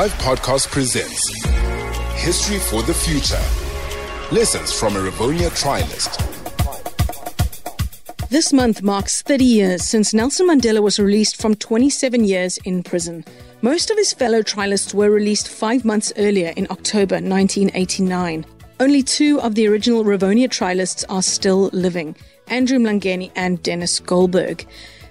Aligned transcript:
Live 0.00 0.12
Podcast 0.18 0.70
presents 0.70 1.26
History 2.22 2.58
for 2.58 2.82
the 2.82 2.92
Future. 2.92 3.42
Lessons 4.30 4.70
from 4.70 4.94
a 4.94 4.98
Rivonia 4.98 5.48
trialist. 5.48 6.18
This 8.28 8.52
month 8.52 8.82
marks 8.82 9.22
30 9.22 9.42
years 9.42 9.82
since 9.82 10.12
Nelson 10.12 10.48
Mandela 10.48 10.82
was 10.82 10.98
released 10.98 11.40
from 11.40 11.54
27 11.54 12.26
years 12.26 12.58
in 12.66 12.82
prison. 12.82 13.24
Most 13.62 13.90
of 13.90 13.96
his 13.96 14.12
fellow 14.12 14.42
trialists 14.42 14.92
were 14.92 15.08
released 15.08 15.48
five 15.48 15.82
months 15.82 16.12
earlier 16.18 16.52
in 16.58 16.66
October 16.68 17.14
1989. 17.14 18.44
Only 18.78 19.02
two 19.02 19.40
of 19.40 19.54
the 19.54 19.66
original 19.66 20.04
Rivonia 20.04 20.48
trialists 20.48 21.06
are 21.08 21.22
still 21.22 21.70
living 21.72 22.14
Andrew 22.48 22.78
Mlangeni 22.78 23.30
and 23.34 23.62
Dennis 23.62 23.98
Goldberg. 24.00 24.66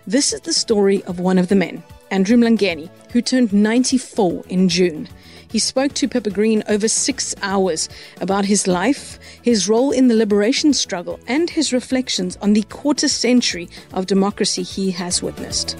This 0.05 0.31
is 0.31 0.41
the 0.41 0.53
story 0.53 1.03
of 1.05 1.19
one 1.19 1.39
of 1.39 1.47
the 1.47 1.55
men, 1.55 1.81
Andrew 2.11 2.37
Mlangeni, 2.37 2.89
who 3.11 3.21
turned 3.21 3.51
94 3.53 4.43
in 4.49 4.69
June. 4.69 5.07
He 5.49 5.59
spoke 5.59 5.93
to 5.93 6.07
Pippa 6.07 6.31
Green 6.31 6.63
over 6.67 6.87
six 6.87 7.33
hours 7.41 7.87
about 8.19 8.45
his 8.45 8.67
life, 8.67 9.19
his 9.41 9.69
role 9.69 9.91
in 9.91 10.07
the 10.07 10.15
liberation 10.15 10.73
struggle, 10.73 11.19
and 11.27 11.49
his 11.49 11.71
reflections 11.71 12.37
on 12.41 12.53
the 12.53 12.63
quarter 12.63 13.07
century 13.07 13.69
of 13.93 14.05
democracy 14.05 14.63
he 14.63 14.91
has 14.91 15.23
witnessed. 15.23 15.77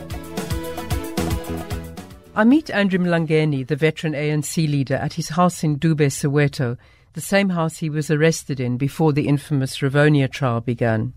I 2.37 2.43
meet 2.43 2.69
Andrew 2.69 2.99
Mlangeni, 2.99 3.65
the 3.65 3.75
veteran 3.75 4.13
ANC 4.13 4.57
leader, 4.57 4.95
at 4.95 5.13
his 5.13 5.29
house 5.29 5.63
in 5.63 5.77
Dube, 5.77 6.07
Soweto, 6.07 6.77
the 7.13 7.21
same 7.21 7.49
house 7.49 7.77
he 7.77 7.89
was 7.89 8.11
arrested 8.11 8.59
in 8.59 8.77
before 8.77 9.13
the 9.13 9.27
infamous 9.27 9.77
Rivonia 9.77 10.29
trial 10.29 10.59
began. 10.59 11.13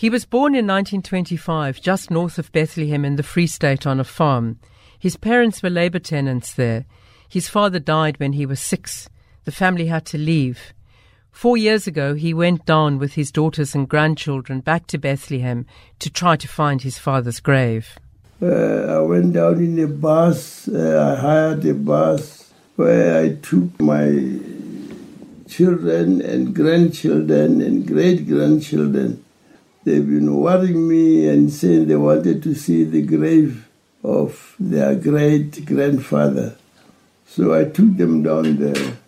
He 0.00 0.08
was 0.08 0.24
born 0.24 0.54
in 0.54 0.66
1925, 0.66 1.78
just 1.82 2.10
north 2.10 2.38
of 2.38 2.50
Bethlehem 2.52 3.04
in 3.04 3.16
the 3.16 3.22
Free 3.22 3.46
State 3.46 3.86
on 3.86 4.00
a 4.00 4.04
farm. 4.04 4.58
His 4.98 5.18
parents 5.18 5.62
were 5.62 5.68
labor 5.68 5.98
tenants 5.98 6.54
there. 6.54 6.86
His 7.28 7.50
father 7.50 7.78
died 7.78 8.18
when 8.18 8.32
he 8.32 8.46
was 8.46 8.60
six. 8.60 9.10
The 9.44 9.52
family 9.52 9.88
had 9.88 10.06
to 10.06 10.16
leave. 10.16 10.72
Four 11.30 11.58
years 11.58 11.86
ago, 11.86 12.14
he 12.14 12.32
went 12.32 12.64
down 12.64 12.98
with 12.98 13.12
his 13.12 13.30
daughters 13.30 13.74
and 13.74 13.86
grandchildren 13.86 14.60
back 14.60 14.86
to 14.86 14.96
Bethlehem 14.96 15.66
to 15.98 16.08
try 16.08 16.34
to 16.34 16.48
find 16.48 16.80
his 16.80 16.96
father's 16.96 17.38
grave. 17.38 17.98
Uh, 18.40 18.46
I 18.46 19.00
went 19.02 19.34
down 19.34 19.62
in 19.62 19.78
a 19.80 19.86
bus. 19.86 20.66
Uh, 20.66 21.14
I 21.14 21.20
hired 21.20 21.66
a 21.66 21.74
bus 21.74 22.50
where 22.76 23.22
I 23.22 23.34
took 23.34 23.78
my 23.78 24.06
children 25.46 26.22
and 26.22 26.54
grandchildren 26.54 27.60
and 27.60 27.86
great 27.86 28.26
grandchildren 28.26 29.22
They've 29.82 30.06
been 30.06 30.36
worrying 30.36 30.86
me 30.86 31.26
and 31.28 31.50
saying 31.50 31.88
they 31.88 31.96
wanted 31.96 32.42
to 32.42 32.54
see 32.54 32.84
the 32.84 33.00
grave 33.00 33.66
of 34.04 34.54
their 34.60 34.94
great 34.94 35.64
grandfather. 35.64 36.56
So 37.26 37.54
I 37.54 37.64
took 37.64 37.96
them 37.96 38.22
down 38.22 38.56
there. 38.56 38.98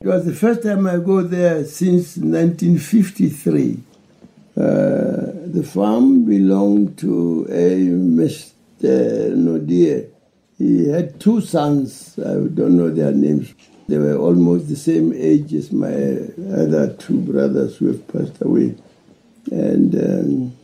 It 0.00 0.06
was 0.06 0.24
the 0.24 0.34
first 0.34 0.62
time 0.62 0.86
I 0.86 0.98
go 0.98 1.22
there 1.22 1.64
since 1.64 2.16
1953. 2.16 3.82
Uh, 4.56 4.62
the 5.46 5.68
farm 5.68 6.24
belonged 6.24 6.96
to 6.98 7.46
a 7.50 7.88
Mr. 7.88 9.34
Nodier. 9.34 10.06
He 10.58 10.88
had 10.88 11.18
two 11.18 11.40
sons. 11.40 12.18
I 12.18 12.34
don't 12.34 12.76
know 12.76 12.90
their 12.90 13.12
names. 13.12 13.52
They 13.88 13.98
were 13.98 14.16
almost 14.16 14.68
the 14.68 14.76
same 14.76 15.12
age 15.12 15.52
as 15.54 15.72
my 15.72 15.92
other 16.54 16.94
two 16.94 17.20
brothers 17.20 17.78
who 17.78 17.88
have 17.88 18.06
passed 18.06 18.40
away. 18.42 18.76
And 19.50 19.94
um, 19.96 20.56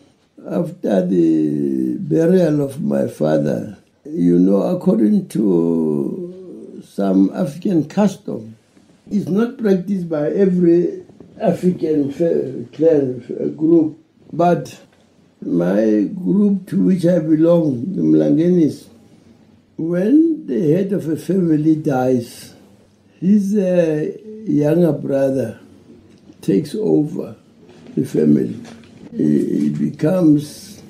after 0.48 1.04
the 1.04 1.96
burial 1.98 2.62
of 2.62 2.80
my 2.80 3.08
father, 3.08 3.78
you 4.04 4.38
know, 4.38 4.62
according 4.62 5.28
to 5.30 6.82
some 6.86 7.30
African 7.34 7.88
custom, 7.88 8.56
it's 9.10 9.28
not 9.28 9.58
practiced 9.58 10.08
by 10.08 10.30
every 10.30 11.04
African 11.40 12.12
clan 12.72 13.54
group, 13.56 13.98
but 14.32 14.80
my 15.42 16.02
group 16.02 16.68
to 16.68 16.84
which 16.84 17.04
I 17.06 17.18
belong, 17.18 17.92
the 17.94 18.02
Mlangenis, 18.02 18.86
when 19.76 20.46
the 20.46 20.72
head 20.72 20.92
of 20.92 21.08
a 21.08 21.16
family 21.16 21.74
dies, 21.74 22.54
his 23.20 23.54
uh, 23.54 24.12
younger 24.46 24.92
brother 24.92 25.60
takes 26.40 26.74
over 26.74 27.36
the 27.96 28.04
family. 28.04 28.60
He 29.16 29.70
becomes 29.70 30.82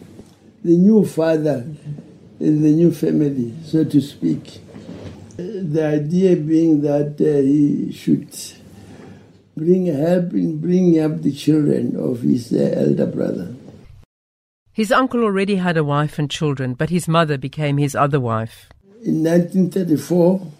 the 0.62 0.76
new 0.76 1.04
father 1.04 1.64
in 2.40 2.62
the 2.62 2.72
new 2.72 2.90
family, 2.90 3.54
so 3.64 3.84
to 3.84 4.00
speak. 4.00 4.58
The 5.36 5.84
idea 5.84 6.36
being 6.36 6.82
that 6.82 7.20
uh, 7.20 7.42
he 7.42 7.92
should 7.92 8.28
bring 9.56 9.86
help 9.86 10.32
in 10.34 10.58
bringing 10.58 11.00
up 11.00 11.22
the 11.22 11.32
children 11.32 11.96
of 11.96 12.22
his 12.22 12.52
uh, 12.52 12.74
elder 12.76 13.06
brother. 13.06 13.54
His 14.72 14.92
uncle 14.92 15.22
already 15.22 15.56
had 15.56 15.76
a 15.76 15.84
wife 15.84 16.18
and 16.18 16.30
children, 16.30 16.74
but 16.74 16.90
his 16.90 17.08
mother 17.08 17.38
became 17.38 17.78
his 17.78 17.94
other 17.94 18.20
wife. 18.20 18.68
In 19.02 19.22
1934, 19.22 20.52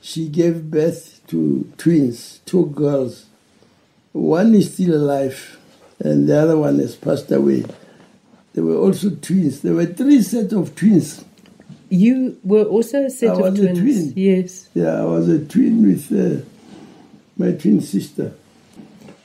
she 0.00 0.28
gave 0.28 0.70
birth 0.70 1.20
to 1.28 1.72
twins, 1.76 2.40
two 2.44 2.66
girls. 2.66 3.27
One 4.12 4.54
is 4.54 4.72
still 4.74 4.94
alive, 4.94 5.58
and 6.00 6.28
the 6.28 6.38
other 6.38 6.56
one 6.58 6.78
has 6.78 6.96
passed 6.96 7.30
away. 7.30 7.64
There 8.54 8.64
were 8.64 8.76
also 8.76 9.10
twins. 9.10 9.60
There 9.60 9.74
were 9.74 9.86
three 9.86 10.22
sets 10.22 10.52
of 10.52 10.74
twins. 10.74 11.24
You 11.90 12.38
were 12.42 12.64
also 12.64 13.04
a 13.04 13.10
set 13.10 13.30
I 13.30 13.32
of 13.34 13.38
was 13.40 13.54
twins. 13.58 13.78
a 13.78 13.82
twin. 13.82 14.12
Yes. 14.16 14.68
Yeah, 14.74 15.00
I 15.02 15.04
was 15.04 15.28
a 15.28 15.44
twin 15.44 15.86
with 15.86 16.12
uh, 16.12 16.44
my 17.36 17.52
twin 17.52 17.80
sister. 17.80 18.32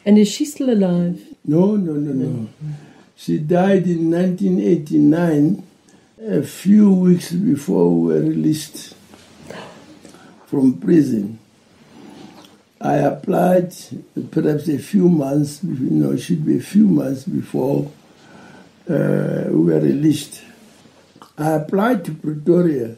And 0.05 0.17
is 0.17 0.27
she 0.29 0.45
still 0.45 0.69
alive? 0.69 1.21
No, 1.45 1.75
no, 1.75 1.93
no, 1.93 2.13
no. 2.13 2.49
She 3.15 3.37
died 3.37 3.87
in 3.87 4.11
1989, 4.11 5.63
a 6.21 6.43
few 6.43 6.91
weeks 6.91 7.31
before 7.31 7.89
we 7.89 8.13
were 8.13 8.19
released 8.21 8.95
from 10.45 10.73
prison. 10.79 11.39
I 12.83 12.95
applied 12.95 13.73
perhaps 14.31 14.67
a 14.67 14.77
few 14.77 15.07
months, 15.07 15.63
you 15.63 15.89
know, 15.89 16.11
it 16.11 16.17
should 16.17 16.45
be 16.45 16.57
a 16.57 16.61
few 16.61 16.85
months 16.85 17.23
before 17.23 17.89
uh, 18.89 19.45
we 19.47 19.71
were 19.71 19.79
released. 19.79 20.43
I 21.37 21.51
applied 21.51 22.03
to 22.05 22.13
Pretoria 22.13 22.97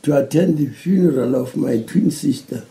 to 0.00 0.16
attend 0.16 0.56
the 0.56 0.68
funeral 0.68 1.34
of 1.34 1.54
my 1.54 1.82
twin 1.82 2.10
sister, 2.10 2.64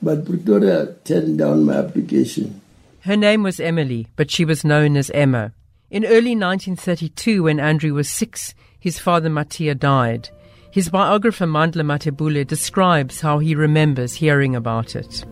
but 0.00 0.24
Pretoria 0.24 0.94
turned 1.04 1.38
down 1.38 1.64
my 1.64 1.74
application. 1.74 2.60
Her 3.00 3.16
name 3.16 3.42
was 3.42 3.58
Emily, 3.58 4.06
but 4.14 4.30
she 4.30 4.44
was 4.44 4.64
known 4.64 4.96
as 4.96 5.10
Emma. 5.10 5.52
In 5.90 6.04
early 6.04 6.36
1932, 6.36 7.42
when 7.42 7.58
Andrew 7.58 7.94
was 7.94 8.08
six, 8.08 8.54
his 8.78 9.00
father 9.00 9.28
Matia 9.28 9.76
died. 9.76 10.28
His 10.72 10.88
biographer 10.88 11.46
Mandla 11.46 11.82
Mathebula 11.82 12.46
describes 12.46 13.20
how 13.20 13.40
he 13.40 13.56
remembers 13.56 14.14
hearing 14.14 14.54
about 14.54 14.94
it. 14.94 15.24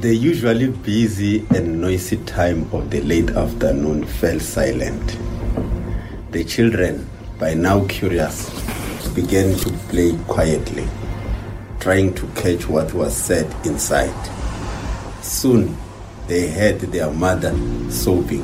The 0.00 0.14
usually 0.14 0.68
busy 0.68 1.46
and 1.54 1.82
noisy 1.82 2.16
time 2.24 2.70
of 2.72 2.88
the 2.88 3.02
late 3.02 3.30
afternoon 3.30 4.06
fell 4.06 4.40
silent. 4.40 5.18
The 6.30 6.42
children, 6.44 7.06
by 7.38 7.52
now 7.52 7.86
curious, 7.86 8.48
began 9.10 9.54
to 9.58 9.70
play 9.90 10.16
quietly, 10.26 10.88
trying 11.80 12.14
to 12.14 12.26
catch 12.28 12.66
what 12.66 12.94
was 12.94 13.14
said 13.14 13.46
inside. 13.66 14.14
Soon 15.22 15.76
they 16.26 16.48
heard 16.48 16.80
their 16.80 17.10
mother 17.10 17.54
sobbing 17.90 18.42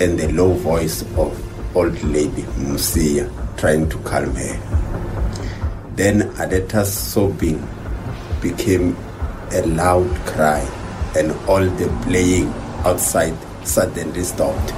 and 0.00 0.18
the 0.18 0.30
low 0.32 0.52
voice 0.52 1.02
of 1.16 1.76
old 1.76 2.02
lady 2.04 2.42
Musia 2.58 3.30
trying 3.56 3.88
to 3.88 3.98
calm 3.98 4.34
her. 4.34 5.94
Then 5.94 6.30
Adeta's 6.36 6.92
sobbing 6.92 7.66
became 8.42 8.94
a 9.52 9.62
loud 9.66 10.14
cry 10.26 10.60
and 11.16 11.32
all 11.48 11.64
the 11.64 11.88
playing 12.04 12.48
outside 12.84 13.34
suddenly 13.66 14.22
stopped. 14.22 14.74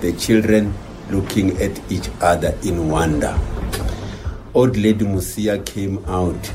The 0.00 0.12
children 0.18 0.74
looking 1.08 1.56
at 1.62 1.80
each 1.90 2.10
other 2.20 2.56
in 2.64 2.88
wonder. 2.90 3.38
Old 4.54 4.76
lady 4.76 5.04
Musia 5.04 5.64
came 5.64 6.04
out 6.06 6.52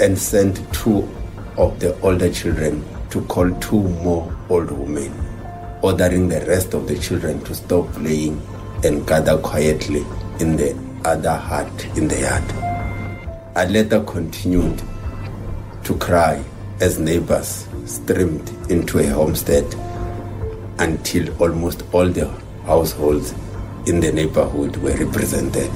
and 0.00 0.18
sent 0.18 0.60
two 0.74 1.08
of 1.56 1.78
the 1.80 1.98
older 2.00 2.30
children 2.30 2.84
to 3.16 3.22
call 3.28 3.50
two 3.60 3.82
more 4.04 4.36
old 4.50 4.70
women, 4.70 5.10
ordering 5.80 6.28
the 6.28 6.44
rest 6.44 6.74
of 6.74 6.86
the 6.86 6.98
children 6.98 7.42
to 7.44 7.54
stop 7.54 7.90
playing 7.94 8.38
and 8.84 9.06
gather 9.06 9.38
quietly 9.38 10.04
in 10.38 10.54
the 10.54 10.76
other 11.06 11.34
hut 11.34 11.86
in 11.96 12.08
the 12.08 12.20
yard. 12.20 12.44
Aleta 13.56 14.04
continued 14.04 14.82
to 15.82 15.96
cry 15.96 16.44
as 16.82 16.98
neighbors 16.98 17.66
streamed 17.86 18.50
into 18.70 18.98
a 18.98 19.06
homestead 19.06 19.64
until 20.78 21.42
almost 21.42 21.84
all 21.92 22.06
the 22.06 22.28
households 22.66 23.32
in 23.86 23.98
the 24.00 24.12
neighborhood 24.12 24.76
were 24.76 24.94
represented. 24.94 25.70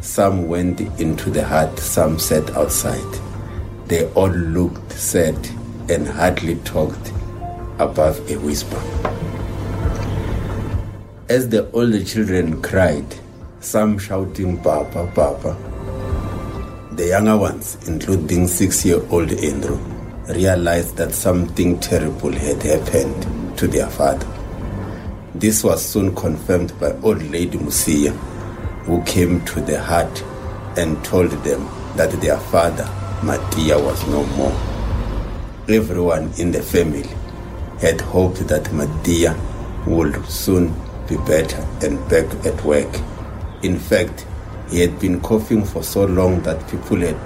Some 0.00 0.46
went 0.46 0.80
into 1.00 1.28
the 1.28 1.44
hut, 1.44 1.76
some 1.80 2.20
sat 2.20 2.48
outside. 2.50 3.20
They 3.86 4.06
all 4.12 4.30
looked 4.30 4.92
sad 4.92 5.36
and 5.88 6.06
hardly 6.08 6.56
talked 6.56 7.12
above 7.78 8.30
a 8.30 8.36
whisper. 8.36 8.80
As 11.28 11.48
the 11.48 11.70
older 11.72 12.02
children 12.04 12.62
cried, 12.62 13.06
some 13.60 13.98
shouting, 13.98 14.58
Papa, 14.62 15.10
Papa, 15.14 15.56
the 16.92 17.08
younger 17.08 17.36
ones, 17.36 17.76
including 17.86 18.46
six 18.48 18.84
year 18.84 19.02
old 19.10 19.30
Andrew, 19.32 19.76
realized 20.28 20.96
that 20.96 21.12
something 21.12 21.78
terrible 21.80 22.32
had 22.32 22.62
happened 22.62 23.58
to 23.58 23.66
their 23.68 23.88
father. 23.88 24.26
This 25.34 25.62
was 25.62 25.84
soon 25.84 26.14
confirmed 26.14 26.78
by 26.80 26.92
old 27.02 27.22
lady 27.30 27.58
Musia, 27.58 28.12
who 28.86 29.02
came 29.04 29.44
to 29.44 29.60
the 29.60 29.80
hut 29.80 30.24
and 30.78 31.04
told 31.04 31.30
them 31.44 31.68
that 31.96 32.10
their 32.20 32.38
father, 32.38 32.84
Mattia, 33.22 33.78
was 33.78 34.06
no 34.08 34.24
more. 34.36 34.75
Everyone 35.68 36.30
in 36.38 36.52
the 36.52 36.62
family 36.62 37.08
had 37.80 38.00
hoped 38.00 38.46
that 38.46 38.72
Mattia 38.72 39.36
would 39.84 40.24
soon 40.26 40.72
be 41.08 41.16
better 41.26 41.60
and 41.82 41.98
back 42.08 42.26
at 42.46 42.64
work. 42.64 42.86
In 43.64 43.76
fact, 43.76 44.28
he 44.70 44.78
had 44.78 45.00
been 45.00 45.20
coughing 45.20 45.64
for 45.64 45.82
so 45.82 46.04
long 46.04 46.40
that 46.42 46.70
people 46.70 46.98
had 46.98 47.16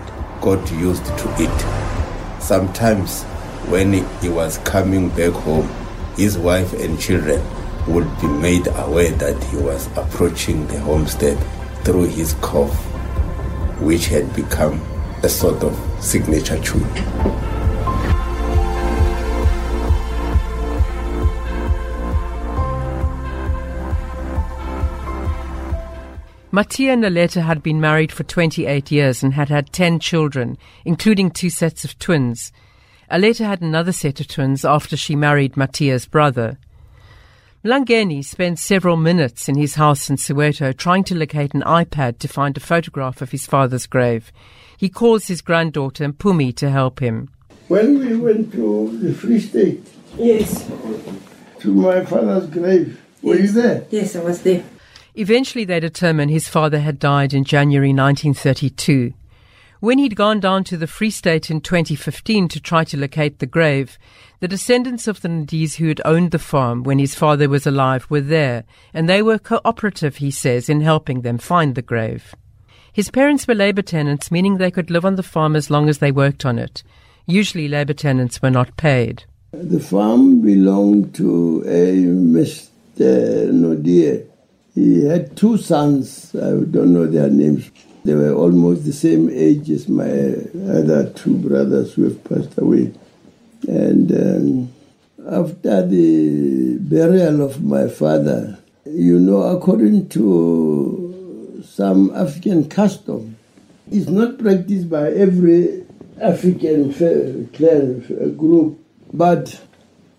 got 0.40 0.72
used 0.72 1.04
to 1.04 1.34
it. 1.36 2.40
Sometimes, 2.40 3.24
when 3.68 3.92
he 4.22 4.30
was 4.30 4.56
coming 4.64 5.10
back 5.10 5.34
home, 5.34 5.68
his 6.16 6.38
wife 6.38 6.72
and 6.72 6.98
children 6.98 7.42
would 7.88 8.08
be 8.22 8.26
made 8.26 8.66
aware 8.68 9.10
that 9.12 9.44
he 9.44 9.58
was 9.58 9.86
approaching 9.98 10.66
the 10.68 10.80
homestead 10.80 11.36
through 11.84 12.06
his 12.06 12.32
cough, 12.40 12.74
which 13.82 14.06
had 14.06 14.34
become 14.34 14.80
a 15.22 15.28
sort 15.28 15.62
of 15.62 15.78
signature 16.02 16.58
tune. 16.60 17.49
Mattia 26.52 26.90
and 26.90 27.04
Aletta 27.04 27.42
had 27.42 27.62
been 27.62 27.80
married 27.80 28.10
for 28.10 28.24
28 28.24 28.90
years 28.90 29.22
and 29.22 29.34
had 29.34 29.48
had 29.48 29.72
10 29.72 30.00
children, 30.00 30.58
including 30.84 31.30
two 31.30 31.50
sets 31.50 31.84
of 31.84 31.96
twins. 31.98 32.52
Aletta 33.08 33.44
had 33.44 33.60
another 33.60 33.92
set 33.92 34.20
of 34.20 34.26
twins 34.26 34.64
after 34.64 34.96
she 34.96 35.14
married 35.14 35.56
Mattia's 35.56 36.06
brother. 36.06 36.58
Mlangeni 37.64 38.24
spent 38.24 38.58
several 38.58 38.96
minutes 38.96 39.48
in 39.48 39.54
his 39.56 39.74
house 39.74 40.08
in 40.10 40.16
Soweto 40.16 40.76
trying 40.76 41.04
to 41.04 41.14
locate 41.14 41.54
an 41.54 41.62
iPad 41.62 42.18
to 42.18 42.26
find 42.28 42.56
a 42.56 42.60
photograph 42.60 43.20
of 43.20 43.30
his 43.30 43.46
father's 43.46 43.86
grave. 43.86 44.32
He 44.76 44.88
calls 44.88 45.26
his 45.26 45.42
granddaughter 45.42 46.08
Mpumi 46.08 46.56
to 46.56 46.70
help 46.70 47.00
him. 47.00 47.28
When 47.68 47.98
we 47.98 48.16
went 48.16 48.50
to 48.52 48.98
the 48.98 49.14
Free 49.14 49.38
State, 49.38 49.86
Yes, 50.16 50.66
to 51.60 51.72
my 51.72 52.04
father's 52.04 52.48
grave, 52.50 53.00
were 53.22 53.36
you 53.36 53.46
there? 53.48 53.84
yes, 53.90 54.16
I 54.16 54.24
was 54.24 54.42
there. 54.42 54.64
Eventually, 55.14 55.64
they 55.64 55.80
determined 55.80 56.30
his 56.30 56.48
father 56.48 56.80
had 56.80 56.98
died 56.98 57.34
in 57.34 57.44
January 57.44 57.92
1932. 57.92 59.12
When 59.80 59.98
he'd 59.98 60.14
gone 60.14 60.40
down 60.40 60.64
to 60.64 60.76
the 60.76 60.86
Free 60.86 61.10
State 61.10 61.50
in 61.50 61.62
2015 61.62 62.48
to 62.48 62.60
try 62.60 62.84
to 62.84 62.98
locate 62.98 63.38
the 63.38 63.46
grave, 63.46 63.98
the 64.40 64.48
descendants 64.48 65.08
of 65.08 65.22
the 65.22 65.28
Nadies 65.28 65.76
who 65.76 65.88
had 65.88 66.02
owned 66.04 66.32
the 66.32 66.38
farm 66.38 66.82
when 66.82 66.98
his 66.98 67.14
father 67.14 67.48
was 67.48 67.66
alive 67.66 68.06
were 68.10 68.20
there, 68.20 68.64
and 68.92 69.08
they 69.08 69.22
were 69.22 69.38
cooperative, 69.38 70.16
he 70.16 70.30
says, 70.30 70.68
in 70.68 70.82
helping 70.82 71.22
them 71.22 71.38
find 71.38 71.74
the 71.74 71.82
grave. 71.82 72.34
His 72.92 73.10
parents 73.10 73.48
were 73.48 73.54
labour 73.54 73.82
tenants, 73.82 74.30
meaning 74.30 74.58
they 74.58 74.70
could 74.70 74.90
live 74.90 75.06
on 75.06 75.14
the 75.16 75.22
farm 75.22 75.56
as 75.56 75.70
long 75.70 75.88
as 75.88 75.98
they 75.98 76.12
worked 76.12 76.44
on 76.44 76.58
it. 76.58 76.82
Usually, 77.26 77.66
labour 77.66 77.94
tenants 77.94 78.42
were 78.42 78.50
not 78.50 78.76
paid. 78.76 79.24
The 79.52 79.80
farm 79.80 80.42
belonged 80.42 81.14
to 81.14 81.62
a 81.66 82.04
Mr. 82.04 83.50
Nodier. 83.50 84.29
He 84.74 85.04
had 85.04 85.36
two 85.36 85.56
sons. 85.56 86.34
I 86.34 86.50
don't 86.50 86.94
know 86.94 87.06
their 87.06 87.28
names. 87.28 87.70
They 88.04 88.14
were 88.14 88.32
almost 88.32 88.84
the 88.84 88.92
same 88.92 89.28
age 89.28 89.68
as 89.70 89.88
my 89.88 90.08
other 90.08 91.10
two 91.10 91.36
brothers 91.36 91.94
who 91.94 92.04
have 92.04 92.22
passed 92.24 92.56
away. 92.58 92.92
And 93.68 94.10
um, 94.12 94.72
after 95.28 95.86
the 95.86 96.78
burial 96.78 97.42
of 97.42 97.62
my 97.62 97.88
father, 97.88 98.58
you 98.86 99.18
know, 99.18 99.42
according 99.42 100.08
to 100.10 101.62
some 101.66 102.14
African 102.14 102.68
custom, 102.68 103.36
it's 103.90 104.08
not 104.08 104.38
practiced 104.38 104.88
by 104.88 105.10
every 105.10 105.84
African 106.20 106.92
clan 107.52 108.04
uh, 108.08 108.28
group, 108.28 108.78
but 109.12 109.60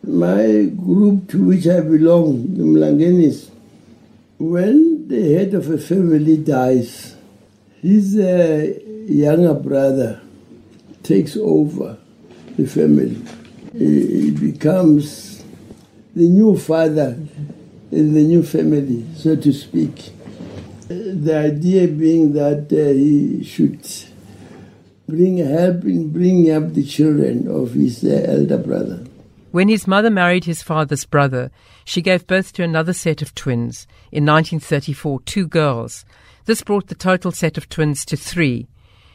my 0.04 0.66
group 0.76 1.30
to 1.30 1.46
which 1.46 1.68
I 1.68 1.80
belong, 1.80 2.54
the 2.56 2.64
Mlangenis, 2.64 3.50
when 4.42 5.08
the 5.08 5.34
head 5.36 5.54
of 5.54 5.70
a 5.70 5.78
family 5.78 6.38
dies, 6.38 7.16
his 7.80 8.18
uh, 8.18 8.74
younger 9.06 9.54
brother 9.54 10.20
takes 11.04 11.38
over 11.38 11.98
the 12.58 12.66
family. 12.66 13.22
He, 13.74 14.24
he 14.24 14.32
becomes 14.32 15.44
the 16.16 16.28
new 16.28 16.58
father 16.58 17.20
in 17.92 18.14
the 18.14 18.24
new 18.24 18.42
family, 18.42 19.06
so 19.16 19.36
to 19.36 19.54
speak. 19.54 20.10
The 20.88 21.38
idea 21.54 21.88
being 21.88 22.34
that 22.34 22.74
uh, 22.74 22.94
he 22.94 23.44
should 23.44 23.88
bring 25.08 25.38
help 25.38 25.84
in 25.84 26.12
bringing 26.12 26.52
up 26.52 26.74
the 26.74 26.84
children 26.84 27.48
of 27.48 27.74
his 27.74 28.04
uh, 28.04 28.26
elder 28.28 28.58
brother. 28.58 29.06
When 29.52 29.68
his 29.68 29.86
mother 29.86 30.10
married 30.10 30.46
his 30.46 30.64
father's 30.64 31.06
brother, 31.06 31.52
she 31.92 32.02
gave 32.02 32.26
birth 32.26 32.54
to 32.54 32.64
another 32.64 32.94
set 32.94 33.22
of 33.22 33.36
twins. 33.36 33.86
In 34.14 34.26
1934, 34.26 35.20
two 35.26 35.46
girls. 35.46 36.06
This 36.46 36.64
brought 36.64 36.88
the 36.88 36.96
total 36.96 37.34
set 37.34 37.58
of 37.58 37.68
twins 37.68 38.06
to 38.06 38.16
three. 38.16 38.70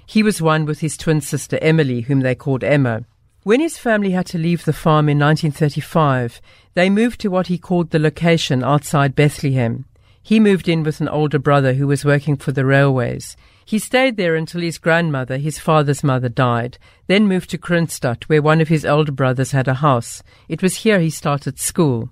He 0.04 0.22
was 0.22 0.42
one 0.42 0.66
with 0.66 0.80
his 0.80 0.98
twin 0.98 1.22
sister 1.22 1.58
Emily, 1.62 2.02
whom 2.02 2.20
they 2.20 2.34
called 2.34 2.62
Emma. 2.62 3.06
When 3.44 3.60
his 3.60 3.78
family 3.78 4.10
had 4.10 4.26
to 4.26 4.36
leave 4.36 4.66
the 4.66 4.74
farm 4.74 5.08
in 5.08 5.18
1935, 5.18 6.38
they 6.74 6.90
moved 6.90 7.18
to 7.22 7.30
what 7.30 7.46
he 7.46 7.56
called 7.56 7.92
the 7.92 7.98
location 7.98 8.62
outside 8.62 9.14
Bethlehem. 9.14 9.86
He 10.22 10.38
moved 10.38 10.68
in 10.68 10.82
with 10.82 11.00
an 11.00 11.08
older 11.08 11.38
brother 11.38 11.72
who 11.72 11.86
was 11.86 12.04
working 12.04 12.36
for 12.36 12.52
the 12.52 12.66
railways. 12.66 13.38
He 13.64 13.78
stayed 13.78 14.18
there 14.18 14.34
until 14.34 14.60
his 14.60 14.76
grandmother, 14.76 15.38
his 15.38 15.58
father's 15.58 16.04
mother, 16.04 16.28
died, 16.28 16.76
then 17.06 17.26
moved 17.26 17.48
to 17.50 17.58
Kroonstad, 17.58 18.24
where 18.24 18.42
one 18.42 18.60
of 18.60 18.68
his 18.68 18.84
older 18.84 19.12
brothers 19.12 19.52
had 19.52 19.66
a 19.66 19.74
house. 19.74 20.22
It 20.46 20.60
was 20.60 20.76
here 20.84 21.00
he 21.00 21.08
started 21.08 21.58
school. 21.58 22.10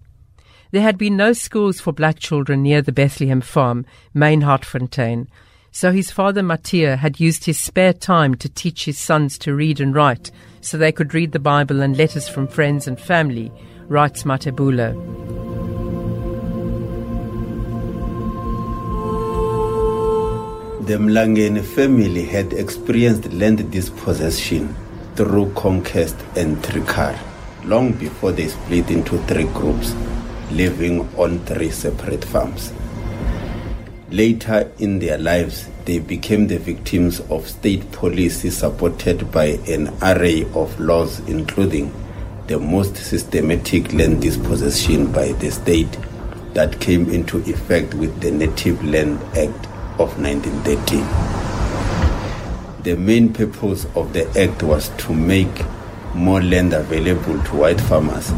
There 0.74 0.82
had 0.82 0.98
been 0.98 1.16
no 1.16 1.32
schools 1.32 1.78
for 1.78 1.92
black 1.92 2.18
children 2.18 2.64
near 2.64 2.82
the 2.82 2.90
Bethlehem 2.90 3.40
farm, 3.40 3.86
Main 4.12 4.40
Hartfontein, 4.40 5.28
so 5.70 5.92
his 5.92 6.10
father 6.10 6.42
Mattia 6.42 6.96
had 6.96 7.20
used 7.20 7.44
his 7.44 7.60
spare 7.60 7.92
time 7.92 8.34
to 8.38 8.48
teach 8.48 8.84
his 8.84 8.98
sons 8.98 9.38
to 9.38 9.54
read 9.54 9.78
and 9.78 9.94
write 9.94 10.32
so 10.62 10.76
they 10.76 10.90
could 10.90 11.14
read 11.14 11.30
the 11.30 11.38
Bible 11.38 11.80
and 11.80 11.96
letters 11.96 12.28
from 12.28 12.48
friends 12.48 12.88
and 12.88 12.98
family, 12.98 13.52
writes 13.86 14.24
Mathebula. 14.24 14.94
The 20.88 20.96
Mlangeni 20.96 21.62
family 21.62 22.24
had 22.24 22.52
experienced 22.52 23.32
land 23.32 23.70
dispossession 23.70 24.74
through 25.14 25.52
conquest 25.52 26.16
and 26.34 26.60
trickery 26.64 27.16
long 27.64 27.92
before 27.92 28.32
they 28.32 28.48
split 28.48 28.90
into 28.90 29.18
three 29.26 29.44
groups, 29.44 29.94
living 30.54 31.00
on 31.16 31.38
three 31.46 31.70
separate 31.70 32.24
farms. 32.24 32.72
Later 34.10 34.70
in 34.78 35.00
their 35.00 35.18
lives, 35.18 35.68
they 35.84 35.98
became 35.98 36.46
the 36.46 36.58
victims 36.58 37.20
of 37.30 37.48
state 37.48 37.90
policy 37.90 38.50
supported 38.50 39.32
by 39.32 39.58
an 39.68 39.92
array 40.02 40.44
of 40.54 40.78
laws, 40.78 41.18
including 41.28 41.92
the 42.46 42.58
most 42.58 42.96
systematic 42.96 43.92
land 43.92 44.22
dispossession 44.22 45.10
by 45.10 45.32
the 45.32 45.50
state 45.50 45.98
that 46.52 46.80
came 46.80 47.10
into 47.10 47.38
effect 47.38 47.94
with 47.94 48.20
the 48.20 48.30
Native 48.30 48.84
Land 48.84 49.20
Act 49.36 49.66
of 49.98 50.16
1913. 50.20 51.04
The 52.84 52.96
main 52.96 53.32
purpose 53.32 53.86
of 53.96 54.12
the 54.12 54.28
act 54.40 54.62
was 54.62 54.90
to 54.98 55.12
make 55.12 55.64
more 56.14 56.40
land 56.40 56.72
available 56.72 57.42
to 57.42 57.56
white 57.56 57.80
farmers 57.80 58.30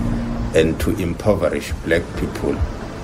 and 0.56 0.80
to 0.80 0.90
impoverish 0.96 1.70
black 1.84 2.02
people 2.16 2.56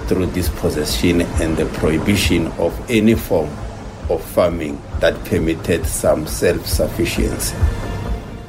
through 0.06 0.26
dispossession 0.32 1.23
and 1.23 1.56
the 1.56 1.66
prohibition 1.78 2.49
of 2.59 2.75
any 2.90 3.14
form 3.14 3.49
of 4.11 4.21
farming 4.32 4.82
that 4.99 5.14
permitted 5.26 5.87
some 5.87 6.26
self 6.26 6.66
sufficiency. 6.66 7.54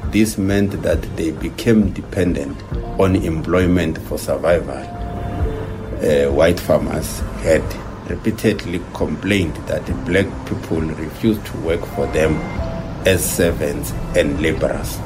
This 0.06 0.36
meant 0.38 0.82
that 0.82 1.02
they 1.16 1.30
became 1.30 1.90
dependent 1.90 2.60
on 2.98 3.14
employment 3.14 3.98
for 4.08 4.18
survival. 4.18 4.94
uh, 6.04 6.30
white 6.30 6.60
farmers 6.60 7.20
had 7.42 7.62
repeatedly 8.10 8.80
complained 8.92 9.54
that 9.68 9.84
black 10.04 10.26
people 10.46 10.80
refused 10.80 11.44
to 11.46 11.56
work 11.58 11.80
for 11.94 12.06
them 12.08 12.34
as 13.06 13.24
servants 13.24 13.92
and 14.16 14.40
laborers, 14.40 14.98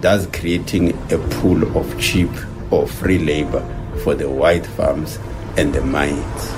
thus 0.00 0.26
creating 0.26 0.90
a 1.12 1.18
pool 1.36 1.76
of 1.76 2.00
cheap 2.00 2.30
or 2.70 2.86
free 2.86 3.18
labor 3.18 3.62
for 4.02 4.14
the 4.14 4.28
white 4.28 4.66
farms 4.66 5.18
and 5.56 5.72
the 5.72 5.80
mines. 5.80 6.50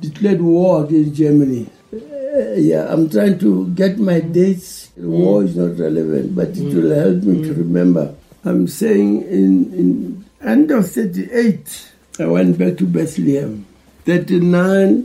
declared 0.00 0.40
war 0.40 0.84
against 0.84 1.14
Germany. 1.14 1.68
Uh, 1.92 2.54
yeah, 2.56 2.92
I'm 2.92 3.08
trying 3.10 3.38
to 3.40 3.68
get 3.68 3.98
my 3.98 4.20
dates. 4.20 4.90
Mm. 4.98 5.08
War 5.08 5.44
is 5.44 5.56
not 5.56 5.78
relevant, 5.78 6.34
but 6.34 6.48
it 6.48 6.56
mm. 6.56 6.74
will 6.74 6.94
help 6.94 7.22
me 7.22 7.38
mm. 7.38 7.44
to 7.44 7.54
remember. 7.54 8.14
I'm 8.44 8.66
saying 8.66 9.22
in, 9.22 9.72
in 9.74 10.24
end 10.42 10.70
of 10.70 10.90
38, 10.90 11.92
I 12.18 12.26
went 12.26 12.58
back 12.58 12.76
to 12.78 12.86
Bethlehem. 12.86 13.66
39, 14.04 15.02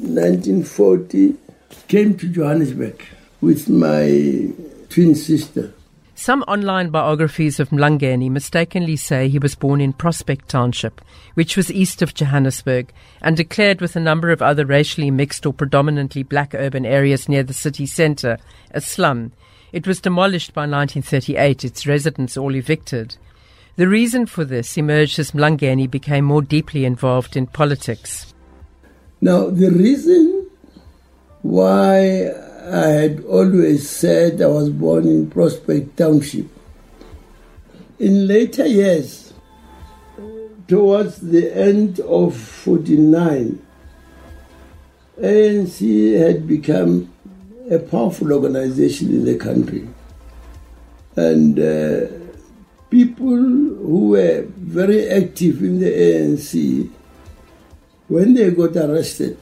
1940, 0.00 1.34
came 1.88 2.16
to 2.16 2.28
Johannesburg 2.28 3.02
with 3.40 3.68
my 3.68 4.52
twin 4.88 5.14
sister. 5.14 5.74
Some 6.22 6.44
online 6.44 6.90
biographies 6.90 7.58
of 7.58 7.70
Mlangeni 7.70 8.30
mistakenly 8.30 8.94
say 8.94 9.28
he 9.28 9.40
was 9.40 9.56
born 9.56 9.80
in 9.80 9.92
Prospect 9.92 10.48
Township, 10.48 11.00
which 11.34 11.56
was 11.56 11.68
east 11.68 12.00
of 12.00 12.14
Johannesburg, 12.14 12.92
and 13.20 13.36
declared 13.36 13.80
with 13.80 13.96
a 13.96 14.00
number 14.00 14.30
of 14.30 14.40
other 14.40 14.64
racially 14.64 15.10
mixed 15.10 15.44
or 15.46 15.52
predominantly 15.52 16.22
black 16.22 16.54
urban 16.54 16.86
areas 16.86 17.28
near 17.28 17.42
the 17.42 17.52
city 17.52 17.86
centre 17.86 18.38
a 18.70 18.80
slum. 18.80 19.32
It 19.72 19.84
was 19.84 20.00
demolished 20.00 20.54
by 20.54 20.60
1938, 20.60 21.64
its 21.64 21.88
residents 21.88 22.36
all 22.36 22.54
evicted. 22.54 23.16
The 23.74 23.88
reason 23.88 24.26
for 24.26 24.44
this 24.44 24.78
emerged 24.78 25.18
as 25.18 25.32
Mlangeni 25.32 25.90
became 25.90 26.24
more 26.24 26.42
deeply 26.42 26.84
involved 26.84 27.36
in 27.36 27.48
politics. 27.48 28.32
Now, 29.20 29.50
the 29.50 29.72
reason 29.72 30.48
why 31.42 32.30
I 32.64 32.88
had 32.88 33.24
always 33.24 33.90
said 33.90 34.40
I 34.40 34.46
was 34.46 34.70
born 34.70 35.06
in 35.06 35.30
Prospect 35.30 35.96
Township, 35.96 36.46
in 37.98 38.26
later 38.26 38.66
years, 38.66 39.32
towards 40.68 41.18
the 41.18 41.56
end 41.56 42.00
of 42.00 42.36
49, 42.36 43.64
ANC 45.20 46.18
had 46.18 46.46
become 46.46 47.12
a 47.70 47.78
powerful 47.78 48.32
organization 48.32 49.08
in 49.08 49.24
the 49.24 49.36
country. 49.36 49.88
And 51.16 51.58
uh, 51.58 52.06
people 52.90 53.36
who 53.36 54.08
were 54.10 54.46
very 54.56 55.08
active 55.08 55.62
in 55.62 55.78
the 55.78 55.90
ANC, 55.90 56.90
when 58.08 58.34
they 58.34 58.50
got 58.50 58.76
arrested, 58.76 59.38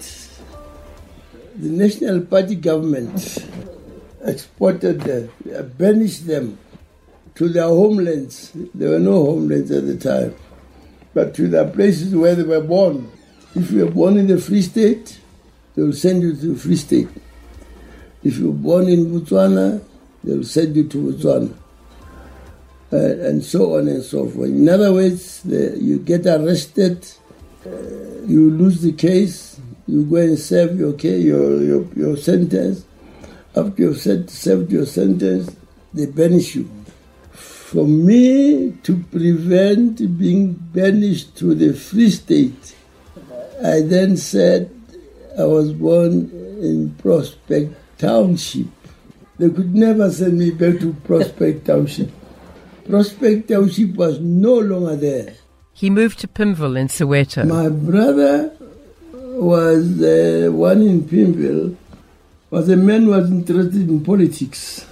the 1.60 1.68
National 1.68 2.20
Party 2.22 2.54
government 2.54 3.38
exported 4.22 5.00
them, 5.00 5.30
banished 5.76 6.26
them 6.26 6.58
to 7.34 7.48
their 7.48 7.68
homelands. 7.68 8.52
There 8.74 8.90
were 8.90 8.98
no 8.98 9.24
homelands 9.24 9.70
at 9.70 9.86
the 9.86 9.96
time, 9.96 10.34
but 11.14 11.34
to 11.34 11.48
the 11.48 11.66
places 11.66 12.14
where 12.14 12.34
they 12.34 12.42
were 12.42 12.62
born. 12.62 13.10
If 13.54 13.70
you 13.70 13.84
were 13.84 13.90
born 13.90 14.16
in 14.16 14.26
the 14.26 14.38
Free 14.38 14.62
State, 14.62 15.20
they 15.74 15.82
will 15.82 15.92
send 15.92 16.22
you 16.22 16.34
to 16.36 16.54
the 16.54 16.58
Free 16.58 16.76
State. 16.76 17.08
If 18.22 18.38
you 18.38 18.48
were 18.48 18.58
born 18.58 18.88
in 18.88 19.06
Botswana, 19.06 19.82
they 20.22 20.36
will 20.36 20.44
send 20.44 20.76
you 20.76 20.88
to 20.88 21.12
Botswana 21.12 21.54
uh, 22.92 22.96
and 22.96 23.44
so 23.44 23.76
on 23.76 23.88
and 23.88 24.02
so 24.02 24.28
forth. 24.28 24.48
In 24.48 24.68
other 24.68 24.92
words, 24.92 25.42
the, 25.42 25.76
you 25.80 25.98
get 25.98 26.26
arrested, 26.26 27.06
uh, 27.66 27.70
you 28.26 28.50
lose 28.50 28.82
the 28.82 28.92
case, 28.92 29.60
you 29.90 30.04
go 30.04 30.16
and 30.16 30.38
serve 30.38 30.78
your, 30.78 30.92
case, 30.92 31.24
your, 31.24 31.62
your, 31.62 31.84
your 31.96 32.16
sentence. 32.16 32.84
After 33.56 33.82
you've 33.82 33.98
served 33.98 34.70
your 34.70 34.86
sentence, 34.86 35.54
they 35.92 36.06
banish 36.06 36.54
you. 36.54 36.70
For 37.32 37.86
me 37.86 38.72
to 38.84 38.96
prevent 39.10 40.18
being 40.18 40.52
banished 40.52 41.36
to 41.38 41.54
the 41.54 41.74
Free 41.74 42.10
State, 42.10 42.76
I 43.64 43.80
then 43.80 44.16
said 44.16 44.70
I 45.36 45.44
was 45.44 45.72
born 45.72 46.30
in 46.60 46.94
Prospect 46.98 47.74
Township. 47.98 48.66
They 49.38 49.50
could 49.50 49.74
never 49.74 50.10
send 50.10 50.38
me 50.38 50.50
back 50.50 50.78
to 50.80 50.92
Prospect 51.04 51.66
Township. 51.66 52.10
Prospect 52.88 53.48
Township 53.48 53.94
was 53.94 54.20
no 54.20 54.54
longer 54.54 54.96
there. 54.96 55.34
He 55.72 55.90
moved 55.90 56.18
to 56.20 56.28
Pimville 56.28 56.76
in 56.78 56.88
Soweto. 56.88 57.48
My 57.48 57.68
brother 57.68 58.54
was 59.40 60.02
uh, 60.02 60.50
one 60.52 60.82
in 60.82 61.02
Pimville, 61.02 61.74
was 62.50 62.68
a 62.68 62.76
man 62.76 63.04
who 63.04 63.10
was 63.10 63.30
interested 63.30 63.88
in 63.88 64.04
politics, 64.04 64.86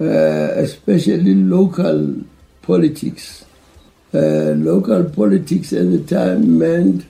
uh, 0.00 0.04
especially 0.04 1.34
local 1.34 2.22
politics. 2.62 3.44
Uh, 4.14 4.54
local 4.56 5.04
politics 5.04 5.72
at 5.72 5.90
the 5.90 6.04
time 6.04 6.58
meant 6.58 7.02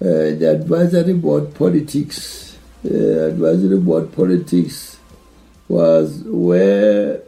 uh, 0.00 0.38
the 0.38 0.58
advisory 0.60 1.12
board 1.12 1.52
politics. 1.54 2.56
Uh, 2.84 3.28
advisory 3.30 3.78
board 3.78 4.12
politics 4.12 4.98
was 5.68 6.22
where 6.24 7.20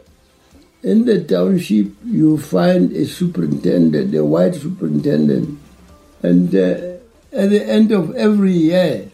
in 0.83 1.03
the 1.03 1.23
township, 1.25 1.87
you 2.05 2.37
find 2.37 2.93
a 2.93 3.05
superintendent, 3.05 4.15
a 4.15 4.23
white 4.23 4.55
superintendent, 4.55 5.59
and 6.23 6.55
uh, 6.55 6.88
at 7.31 7.49
the 7.49 7.63
end 7.65 7.91
of 7.91 8.15
every 8.15 8.53
year, 8.53 9.11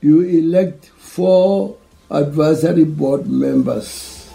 you 0.00 0.22
elect 0.22 0.86
four 0.86 1.76
advisory 2.10 2.84
board 2.84 3.26
members. 3.26 4.30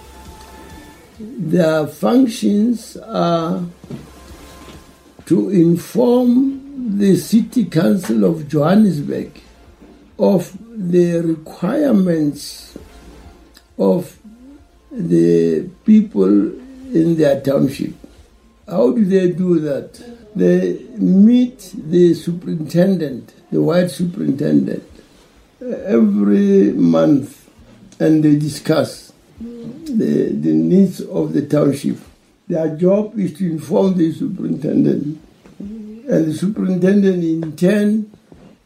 Their 1.20 1.88
functions 1.88 2.98
are 2.98 3.64
to 5.26 5.50
inform 5.50 7.00
the 7.00 7.16
City 7.16 7.66
Council 7.66 8.26
of 8.26 8.48
Johannesburg 8.48 9.32
of 10.20 10.56
the 10.76 11.22
requirements 11.22 12.78
of 13.78 14.18
the 14.92 15.70
people 15.86 16.30
in 16.94 17.18
their 17.18 17.42
township. 17.42 17.94
How 18.68 18.92
do 18.92 19.04
they 19.04 19.32
do 19.32 19.60
that? 19.60 20.25
They 20.36 20.80
meet 20.98 21.74
the 21.76 22.14
superintendent, 22.14 23.34
the 23.52 23.62
white 23.62 23.90
superintendent, 23.90 24.84
every 25.62 26.74
month 26.74 27.50
and 28.00 28.24
they 28.24 28.36
discuss 28.36 29.14
the, 29.40 30.30
the 30.32 30.54
needs 30.54 31.00
of 31.02 31.34
the 31.34 31.46
township. 31.48 31.98
Their 32.48 32.76
job 32.76 33.18
is 33.18 33.34
to 33.38 33.50
inform 33.50 33.98
the 33.98 34.12
superintendent, 34.12 35.22
and 35.60 36.26
the 36.26 36.34
superintendent 36.34 37.24
in 37.24 37.56
turn 37.56 38.12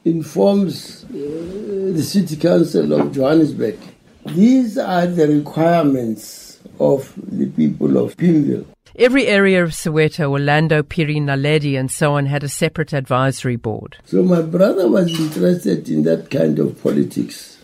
informs 0.03 1.05
uh, 1.05 1.07
the 1.13 2.01
city 2.03 2.35
council 2.35 2.91
of 2.93 3.13
Johannesburg 3.13 3.77
these 4.25 4.77
are 4.77 5.07
the 5.07 5.27
requirements 5.27 6.59
of 6.79 7.13
the 7.17 7.47
people 7.47 7.97
of 7.97 8.15
Pimville. 8.17 8.65
Every 8.99 9.27
area 9.27 9.63
of 9.63 9.69
Soweto, 9.69 10.29
Orlando, 10.29 10.83
Phiri, 10.83 11.21
Naledi, 11.21 11.79
and 11.79 11.89
so 11.89 12.15
on 12.15 12.25
had 12.25 12.43
a 12.43 12.49
separate 12.49 12.91
advisory 12.91 13.55
board. 13.55 13.95
So 14.03 14.21
my 14.23 14.41
brother 14.41 14.89
was 14.89 15.17
interested 15.17 15.87
in 15.87 16.03
that 16.03 16.29
kind 16.29 16.59
of 16.59 16.83
politics. 16.83 17.63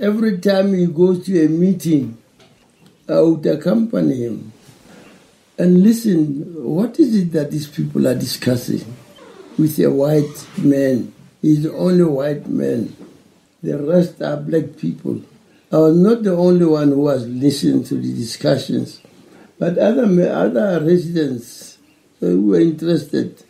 Every 0.00 0.38
time 0.38 0.74
he 0.74 0.86
goes 0.86 1.24
to 1.26 1.44
a 1.44 1.48
meeting, 1.48 2.18
I 3.08 3.20
would 3.20 3.46
accompany 3.46 4.24
him 4.24 4.52
and 5.56 5.84
listen. 5.84 6.64
What 6.64 6.98
is 6.98 7.14
it 7.14 7.30
that 7.30 7.52
these 7.52 7.68
people 7.68 8.08
are 8.08 8.16
discussing 8.16 8.84
with 9.56 9.78
a 9.78 9.88
white 9.88 10.48
man? 10.58 11.14
He's 11.40 11.62
the 11.62 11.74
only 11.74 12.02
white 12.02 12.48
man. 12.48 12.96
The 13.62 13.78
rest 13.78 14.20
are 14.20 14.36
black 14.36 14.76
people. 14.78 15.22
I 15.70 15.76
was 15.76 15.96
not 15.96 16.24
the 16.24 16.34
only 16.34 16.66
one 16.66 16.88
who 16.88 17.02
was 17.02 17.24
listening 17.28 17.84
to 17.84 17.94
the 17.94 18.12
discussions, 18.12 19.00
but 19.62 19.78
other, 19.78 20.06
other 20.28 20.84
residents 20.84 21.78
who 22.18 22.46
were 22.46 22.58
interested 22.58 23.44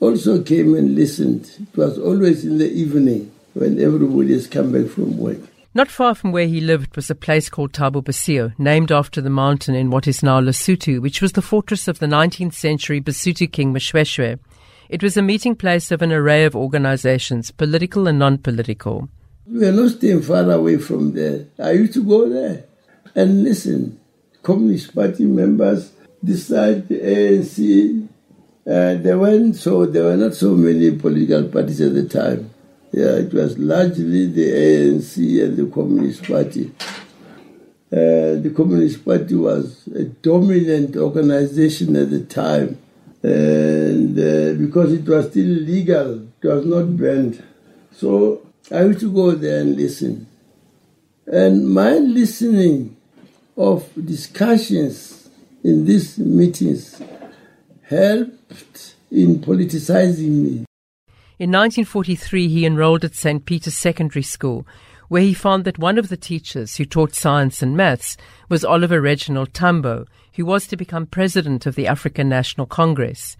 also 0.00 0.42
came 0.42 0.74
and 0.74 0.94
listened. 0.94 1.50
It 1.58 1.74
was 1.74 1.98
always 1.98 2.44
in 2.44 2.58
the 2.58 2.70
evening 2.70 3.32
when 3.54 3.80
everybody 3.80 4.34
has 4.34 4.46
come 4.46 4.70
back 4.70 4.90
from 4.90 5.16
work. 5.16 5.38
Not 5.72 5.88
far 5.88 6.14
from 6.14 6.30
where 6.32 6.46
he 6.46 6.60
lived 6.60 6.94
was 6.94 7.08
a 7.08 7.14
place 7.14 7.48
called 7.48 7.72
Thaba 7.72 8.04
Bosiu, 8.04 8.52
named 8.58 8.92
after 8.92 9.22
the 9.22 9.30
mountain 9.30 9.74
in 9.74 9.88
what 9.88 10.06
is 10.06 10.22
now 10.22 10.42
Lesotho, 10.42 11.00
which 11.00 11.22
was 11.22 11.32
the 11.32 11.40
fortress 11.40 11.88
of 11.88 12.00
the 12.00 12.06
19th 12.06 12.52
century 12.52 13.00
Basotho 13.00 13.50
king 13.50 13.72
Moshoeshoe. 13.72 14.38
It 14.90 15.02
was 15.02 15.16
a 15.16 15.22
meeting 15.22 15.56
place 15.56 15.90
of 15.90 16.02
an 16.02 16.12
array 16.12 16.44
of 16.44 16.54
organizations, 16.54 17.50
political 17.50 18.06
and 18.06 18.18
non-political. 18.18 19.08
We 19.46 19.64
are 19.64 19.72
not 19.72 19.92
staying 19.92 20.20
far 20.20 20.50
away 20.50 20.76
from 20.76 21.14
there. 21.14 21.46
I 21.58 21.70
used 21.70 21.94
to 21.94 22.04
go 22.04 22.28
there 22.28 22.66
and 23.14 23.42
listen. 23.42 24.00
Communist 24.46 24.94
Party 24.94 25.24
members 25.24 25.90
decide 26.22 26.86
the 26.86 27.00
ANC. 27.00 28.08
Uh, 28.64 28.94
there 29.02 29.18
weren't 29.18 29.56
so 29.56 29.86
there 29.86 30.04
were 30.04 30.16
not 30.16 30.34
so 30.34 30.54
many 30.54 30.92
political 30.92 31.48
parties 31.48 31.80
at 31.80 31.94
the 31.94 32.08
time. 32.08 32.48
Yeah, 32.92 33.16
it 33.16 33.34
was 33.34 33.58
largely 33.58 34.26
the 34.26 34.46
ANC 34.46 35.44
and 35.44 35.56
the 35.56 35.66
Communist 35.66 36.22
Party. 36.28 36.70
Uh, 37.90 38.38
the 38.38 38.52
Communist 38.56 39.04
Party 39.04 39.34
was 39.34 39.88
a 39.88 40.04
dominant 40.04 40.96
organization 40.96 41.96
at 41.96 42.10
the 42.10 42.20
time, 42.20 42.78
and 43.24 44.16
uh, 44.16 44.54
because 44.64 44.92
it 44.92 45.08
was 45.08 45.28
still 45.28 45.44
legal, 45.44 46.22
it 46.22 46.46
was 46.46 46.64
not 46.64 46.96
banned. 46.96 47.42
So 47.90 48.46
I 48.70 48.84
used 48.84 49.00
to 49.00 49.12
go 49.12 49.32
there 49.32 49.62
and 49.62 49.76
listen. 49.76 50.28
And 51.26 51.68
my 51.68 51.94
listening 51.94 52.95
of 53.56 53.90
discussions 54.04 55.28
in 55.64 55.84
these 55.84 56.18
meetings 56.18 57.00
helped 57.82 58.94
in 59.10 59.38
politicizing 59.40 60.28
me. 60.28 60.64
In 61.38 61.50
1943, 61.50 62.48
he 62.48 62.66
enrolled 62.66 63.04
at 63.04 63.14
St. 63.14 63.44
Peter's 63.44 63.76
Secondary 63.76 64.22
School, 64.22 64.66
where 65.08 65.22
he 65.22 65.34
found 65.34 65.64
that 65.64 65.78
one 65.78 65.98
of 65.98 66.08
the 66.08 66.16
teachers 66.16 66.76
who 66.76 66.84
taught 66.84 67.14
science 67.14 67.62
and 67.62 67.76
maths 67.76 68.16
was 68.48 68.64
Oliver 68.64 69.00
Reginald 69.00 69.54
Tambo, 69.54 70.06
who 70.34 70.44
was 70.44 70.66
to 70.66 70.76
become 70.76 71.06
president 71.06 71.66
of 71.66 71.74
the 71.74 71.86
African 71.86 72.28
National 72.28 72.66
Congress. 72.66 73.36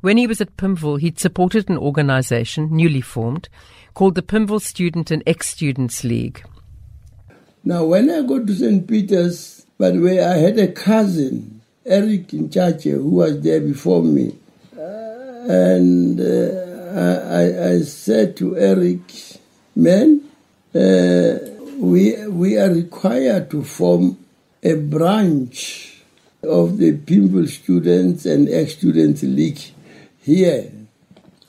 When 0.00 0.16
he 0.16 0.26
was 0.26 0.40
at 0.40 0.56
Pimville, 0.56 1.00
he'd 1.00 1.18
supported 1.18 1.70
an 1.70 1.78
organization, 1.78 2.68
newly 2.70 3.00
formed, 3.00 3.48
called 3.94 4.14
the 4.14 4.22
Pimville 4.22 4.60
Student 4.60 5.10
and 5.10 5.22
Ex-Students 5.26 6.04
League. 6.04 6.44
Now, 7.66 7.84
when 7.84 8.08
I 8.08 8.22
go 8.22 8.38
to 8.38 8.54
St. 8.54 8.86
Peter's, 8.86 9.66
by 9.76 9.90
the 9.90 9.98
way, 9.98 10.22
I 10.22 10.36
had 10.36 10.56
a 10.56 10.70
cousin, 10.70 11.62
Eric 11.84 12.28
Nchache, 12.28 12.92
who 12.92 13.10
was 13.10 13.42
there 13.42 13.60
before 13.60 14.04
me. 14.04 14.38
and 14.76 16.20
uh, 16.20 17.26
I, 17.28 17.70
I, 17.70 17.80
said 17.80 18.36
to 18.36 18.56
Eric, 18.56 19.00
man, 19.74 20.22
uh, 20.76 21.38
we, 21.78 22.24
we 22.28 22.56
are 22.56 22.72
required 22.72 23.50
to 23.50 23.64
form 23.64 24.16
a 24.62 24.74
branch 24.74 26.02
of 26.44 26.78
the 26.78 26.96
Pimville 26.96 27.48
Students 27.48 28.26
and 28.26 28.48
Ex-Students 28.48 29.24
League 29.24 29.60
here 30.22 30.70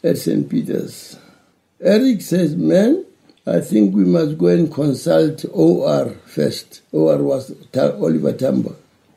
at 0.04 0.18
St. 0.18 0.50
Peter's. 0.50 1.16
Eric 1.80 2.22
says, 2.22 2.56
man, 2.56 3.06
I 3.48 3.62
think 3.62 3.96
we 3.96 4.04
must 4.04 4.38
go 4.38 4.48
and 4.48 4.70
consult 4.70 5.46
OR 5.54 6.10
first. 6.26 6.82
OR 6.92 7.18
was 7.24 7.56
Oliver 7.78 8.34
Tambo. 8.34 8.76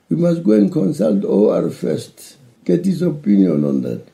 We 0.08 0.18
must 0.18 0.44
go 0.44 0.52
and 0.52 0.70
consult 0.70 1.24
OR 1.24 1.68
first, 1.70 2.36
get 2.64 2.84
his 2.84 3.02
opinion 3.02 3.64
on 3.64 3.82
that. 3.82 4.06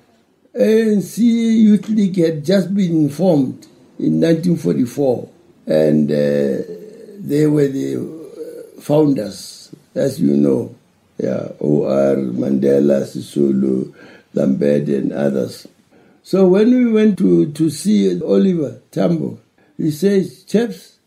ANC 0.59 1.19
Youth 1.19 1.91
League 1.91 2.17
had 2.17 2.47
just 2.47 2.75
been 2.75 3.11
formed 3.11 3.67
in 3.99 4.19
1944, 4.23 5.29
and 5.67 6.11
uh, 6.11 6.15
they 7.19 7.47
were 7.47 7.69
the 7.69 8.81
founders, 8.81 9.71
as 9.95 10.19
you 10.19 10.35
know. 10.35 10.75
Yeah, 11.19 11.49
O.R. 11.61 12.17
Mandela, 12.17 13.05
Sisulu, 13.05 13.95
Lembede, 14.35 14.97
and 14.97 15.13
others. 15.13 15.67
So 16.23 16.49
when 16.49 16.71
we 16.71 16.91
went 16.91 17.19
to, 17.19 17.53
to 17.53 17.69
see 17.69 18.21
Oliver 18.23 18.81
Tambo, 18.91 19.41
he 19.77 19.91
says, 19.91 20.45
Chaps, 20.45 20.99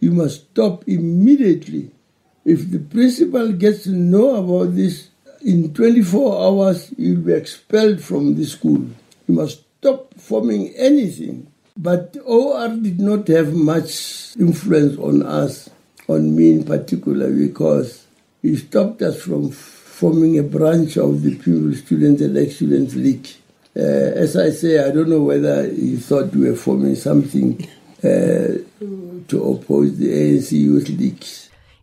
you 0.00 0.12
must 0.12 0.50
stop 0.50 0.86
immediately. 0.86 1.90
If 2.44 2.70
the 2.70 2.78
principal 2.78 3.52
gets 3.52 3.84
to 3.84 3.90
know 3.90 4.36
about 4.36 4.74
this, 4.74 5.08
in 5.44 5.72
24 5.72 6.44
hours, 6.44 6.92
you'll 6.96 7.20
be 7.20 7.32
expelled 7.32 8.02
from 8.02 8.34
the 8.34 8.44
school. 8.44 8.86
You 9.26 9.34
must 9.34 9.62
stop 9.78 10.14
forming 10.14 10.74
anything. 10.74 11.50
But 11.76 12.16
OR 12.24 12.68
did 12.68 13.00
not 13.00 13.28
have 13.28 13.54
much 13.54 14.36
influence 14.36 14.98
on 14.98 15.22
us, 15.22 15.70
on 16.08 16.34
me 16.34 16.52
in 16.52 16.64
particular, 16.64 17.30
because 17.30 18.06
he 18.42 18.56
stopped 18.56 19.00
us 19.02 19.22
from 19.22 19.50
forming 19.50 20.38
a 20.38 20.42
branch 20.42 20.96
of 20.96 21.22
the 21.22 21.36
Pimville 21.36 21.76
Students 21.76 22.22
and 22.22 22.36
Ex-Students 22.36 22.94
League. 22.96 23.28
Uh, 23.76 23.80
as 23.80 24.36
I 24.36 24.50
say, 24.50 24.84
I 24.84 24.90
don't 24.90 25.08
know 25.08 25.22
whether 25.22 25.68
he 25.68 25.96
thought 25.96 26.34
we 26.34 26.50
were 26.50 26.56
forming 26.56 26.96
something 26.96 27.64
Uh, 28.02 28.62
to 29.26 29.42
oppose 29.44 29.98
the 29.98 30.08
ANC 30.08 30.52
Youth 30.52 30.88
League. 30.88 31.24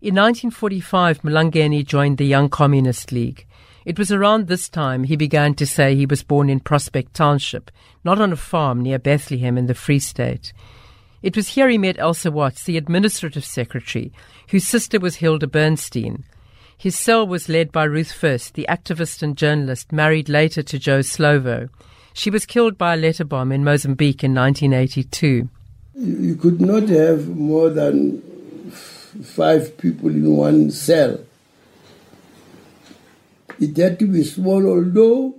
In 0.01 0.15
1945, 0.15 1.23
Mlangeni 1.23 1.85
joined 1.85 2.17
the 2.17 2.25
Young 2.25 2.47
Communist 2.47 3.11
League. 3.11 3.45
It 3.83 3.99
was 3.99 4.11
around 4.11 4.47
this 4.47 4.69
time 4.69 5.03
he 5.03 5.17
began 5.17 5.55
to 5.55 5.67
say 5.67 5.93
he 5.93 6.05
was 6.05 6.23
born 6.23 6.49
in 6.49 6.61
Prospect 6.61 7.13
Township, 7.13 7.69
not 8.03 8.21
on 8.21 8.31
a 8.31 8.37
farm 8.37 8.81
near 8.81 8.97
Bethlehem 8.97 9.57
in 9.57 9.67
the 9.67 9.73
Free 9.73 9.99
State. 9.99 10.53
It 11.21 11.35
was 11.35 11.49
here 11.49 11.67
he 11.67 11.77
met 11.77 11.99
Elsa 11.99 12.31
Watts, 12.31 12.63
the 12.63 12.77
administrative 12.77 13.43
secretary, 13.43 14.13
whose 14.49 14.65
sister 14.65 14.99
was 14.99 15.17
Hilda 15.17 15.47
Bernstein. 15.47 16.23
His 16.77 16.97
cell 16.97 17.27
was 17.27 17.49
led 17.49 17.71
by 17.71 17.83
Ruth 17.83 18.11
First, 18.11 18.53
the 18.53 18.67
activist 18.69 19.21
and 19.21 19.35
journalist 19.35 19.91
married 19.91 20.29
later 20.29 20.63
to 20.63 20.79
Joe 20.79 20.99
Slovo. 20.99 21.69
She 22.13 22.29
was 22.29 22.45
killed 22.45 22.77
by 22.77 22.93
a 22.93 22.97
letter 22.97 23.25
bomb 23.25 23.51
in 23.51 23.63
Mozambique 23.63 24.23
in 24.23 24.33
1982. 24.33 25.49
You 25.97 26.35
could 26.35 26.59
not 26.59 26.89
have 26.89 27.29
more 27.29 27.69
than 27.69 28.21
five 29.23 29.77
people 29.77 30.09
in 30.09 30.35
one 30.35 30.69
cell. 30.71 31.19
It 33.61 33.77
had 33.77 33.99
to 33.99 34.07
be 34.07 34.25
small, 34.25 34.67
although 34.67 35.35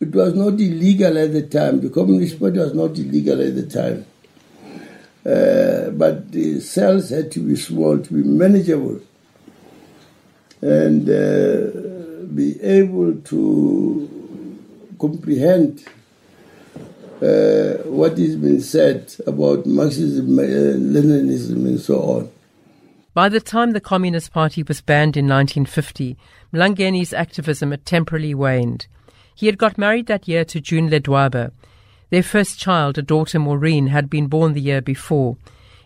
it 0.00 0.12
was 0.12 0.34
not 0.34 0.54
illegal 0.54 1.16
at 1.16 1.32
the 1.32 1.42
time. 1.42 1.80
The 1.80 1.90
Communist 1.90 2.40
Party 2.40 2.58
was 2.58 2.74
not 2.74 2.98
illegal 2.98 3.40
at 3.40 3.54
the 3.54 3.66
time. 3.66 4.04
Uh, 5.24 5.90
but 5.90 6.32
the 6.32 6.58
cells 6.58 7.10
had 7.10 7.30
to 7.30 7.40
be 7.40 7.54
small, 7.54 7.98
to 7.98 8.12
be 8.12 8.22
manageable, 8.22 9.00
and 10.60 11.08
uh, 11.08 12.24
be 12.34 12.60
able 12.62 13.14
to 13.14 14.58
comprehend 14.98 15.84
uh, 17.22 17.82
what 17.84 18.18
has 18.18 18.36
been 18.36 18.60
said 18.60 19.14
about 19.26 19.66
Marxism, 19.66 20.38
uh, 20.38 20.42
Leninism, 20.42 21.66
and 21.66 21.80
so 21.80 22.00
on. 22.00 22.30
By 23.12 23.28
the 23.28 23.40
time 23.40 23.72
the 23.72 23.80
Communist 23.80 24.32
Party 24.32 24.62
was 24.62 24.80
banned 24.80 25.16
in 25.16 25.26
1950, 25.26 26.16
Mlangeni's 26.52 27.12
activism 27.12 27.72
had 27.72 27.84
temporarily 27.84 28.34
waned. 28.34 28.86
He 29.34 29.46
had 29.46 29.58
got 29.58 29.78
married 29.78 30.06
that 30.06 30.28
year 30.28 30.44
to 30.46 30.60
June 30.60 30.88
Ledwaba. 30.90 31.50
Their 32.10 32.22
first 32.22 32.58
child, 32.58 32.98
a 32.98 33.02
daughter 33.02 33.38
Maureen, 33.38 33.88
had 33.88 34.08
been 34.08 34.26
born 34.26 34.52
the 34.52 34.60
year 34.60 34.80
before. 34.80 35.36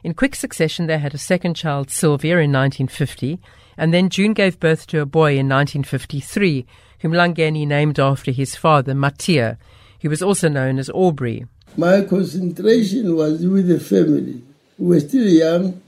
In 0.02 0.14
quick 0.14 0.34
succession, 0.34 0.86
they 0.86 0.98
had 0.98 1.14
a 1.14 1.18
second 1.18 1.54
child, 1.54 1.90
Sylvia, 1.90 2.34
in 2.34 2.52
1950, 2.52 3.40
and 3.76 3.92
then 3.92 4.10
June 4.10 4.34
gave 4.34 4.60
birth 4.60 4.86
to 4.88 5.00
a 5.00 5.06
boy 5.06 5.32
in 5.32 5.48
1953, 5.48 6.66
whom 7.00 7.12
Mlangeni 7.12 7.66
named 7.66 7.98
after 7.98 8.30
his 8.30 8.54
father, 8.54 8.92
Matia, 8.94 9.56
who 10.04 10.10
was 10.10 10.22
also 10.22 10.50
known 10.50 10.78
as 10.78 10.90
Aubrey. 10.90 11.46
My 11.78 12.02
concentration 12.02 13.16
was 13.16 13.44
with 13.46 13.68
the 13.68 13.80
family. 13.80 14.42
We 14.78 14.96
were 14.96 15.00
still 15.00 15.26
young, 15.26 15.80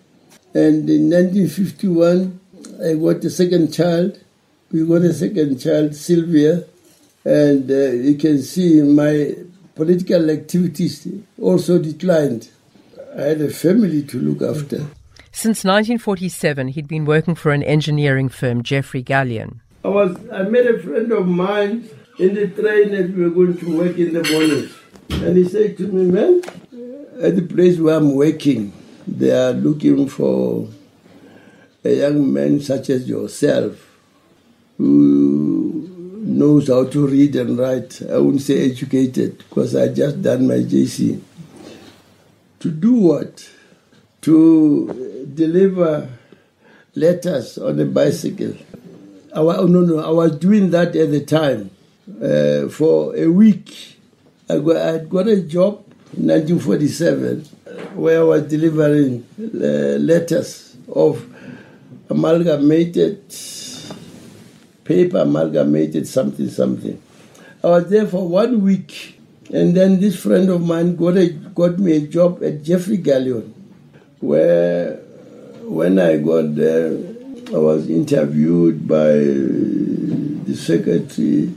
and 0.54 0.88
in 0.88 1.10
1951, 1.10 2.40
I 2.82 2.94
got 2.94 3.22
a 3.22 3.28
second 3.28 3.74
child. 3.74 4.18
We 4.72 4.86
got 4.86 5.02
a 5.02 5.12
second 5.12 5.58
child, 5.58 5.94
Sylvia, 5.94 6.64
and 7.26 7.70
uh, 7.70 7.92
you 7.92 8.14
can 8.14 8.40
see 8.40 8.80
my 8.80 9.34
political 9.74 10.30
activities 10.30 11.06
also 11.38 11.78
declined. 11.78 12.48
I 13.18 13.20
had 13.20 13.42
a 13.42 13.50
family 13.50 14.02
to 14.04 14.18
look 14.18 14.40
after. 14.40 14.78
Since 15.30 15.62
1947, 15.62 16.68
he'd 16.68 16.88
been 16.88 17.04
working 17.04 17.34
for 17.34 17.52
an 17.52 17.62
engineering 17.62 18.30
firm, 18.30 18.62
Jeffrey 18.62 19.04
Gallion. 19.04 19.60
I 19.84 19.88
was 19.88 20.16
I 20.32 20.44
met 20.44 20.66
a 20.66 20.78
friend 20.78 21.12
of 21.12 21.28
mine 21.28 21.90
in 22.18 22.34
the 22.34 22.48
train 22.48 22.92
that 22.92 23.10
we 23.14 23.24
were 23.24 23.30
going 23.30 23.56
to 23.58 23.76
work 23.76 23.96
in 23.98 24.14
the 24.14 24.22
morning. 24.32 24.70
And 25.26 25.36
he 25.36 25.48
said 25.48 25.76
to 25.78 25.84
me, 25.84 26.10
man, 26.10 26.42
at 27.20 27.36
the 27.36 27.42
place 27.42 27.78
where 27.78 27.96
I'm 27.96 28.14
working, 28.14 28.72
they 29.06 29.30
are 29.30 29.52
looking 29.52 30.08
for 30.08 30.68
a 31.84 31.90
young 31.90 32.32
man 32.32 32.60
such 32.60 32.90
as 32.90 33.08
yourself 33.08 33.82
who 34.78 35.88
knows 36.22 36.68
how 36.68 36.84
to 36.84 37.06
read 37.06 37.36
and 37.36 37.58
write. 37.58 38.02
I 38.02 38.18
wouldn't 38.18 38.42
say 38.42 38.70
educated 38.70 39.38
because 39.38 39.76
I 39.76 39.88
just 39.88 40.22
done 40.22 40.48
my 40.48 40.56
JC. 40.56 41.20
To 42.60 42.70
do 42.70 42.94
what? 42.94 43.48
To 44.22 45.28
deliver 45.34 46.08
letters 46.94 47.58
on 47.58 47.78
a 47.78 47.84
bicycle. 47.84 48.54
I, 49.34 49.40
no, 49.42 49.66
no, 49.66 49.98
I 49.98 50.10
was 50.10 50.36
doing 50.38 50.70
that 50.70 50.96
at 50.96 51.10
the 51.10 51.20
time 51.24 51.70
uh, 52.22 52.68
for 52.68 53.16
a 53.16 53.26
week. 53.26 53.98
I 54.48 54.58
got, 54.58 54.76
I 54.76 54.98
got 54.98 55.28
a 55.28 55.40
job 55.42 55.84
in 56.16 56.28
1947 56.28 57.44
where 57.94 58.20
I 58.20 58.22
was 58.22 58.42
delivering 58.42 59.26
uh, 59.38 59.98
letters 59.98 60.76
of 60.88 61.26
amalgamated 62.08 63.34
paper, 64.84 65.18
amalgamated 65.18 66.06
something, 66.06 66.48
something. 66.48 67.02
I 67.64 67.68
was 67.68 67.90
there 67.90 68.06
for 68.06 68.28
one 68.28 68.62
week, 68.62 69.18
and 69.52 69.76
then 69.76 70.00
this 70.00 70.22
friend 70.22 70.48
of 70.50 70.64
mine 70.64 70.94
got, 70.94 71.16
a, 71.16 71.28
got 71.28 71.78
me 71.78 71.96
a 71.96 72.00
job 72.06 72.42
at 72.44 72.62
Jeffrey 72.62 72.98
Galleon, 72.98 73.52
where 74.20 74.96
when 75.62 75.98
I 75.98 76.18
got 76.18 76.54
there, 76.54 76.96
I 77.48 77.58
was 77.58 77.90
interviewed 77.90 78.86
by 78.86 79.12
the 80.46 80.54
secretary, 80.56 81.52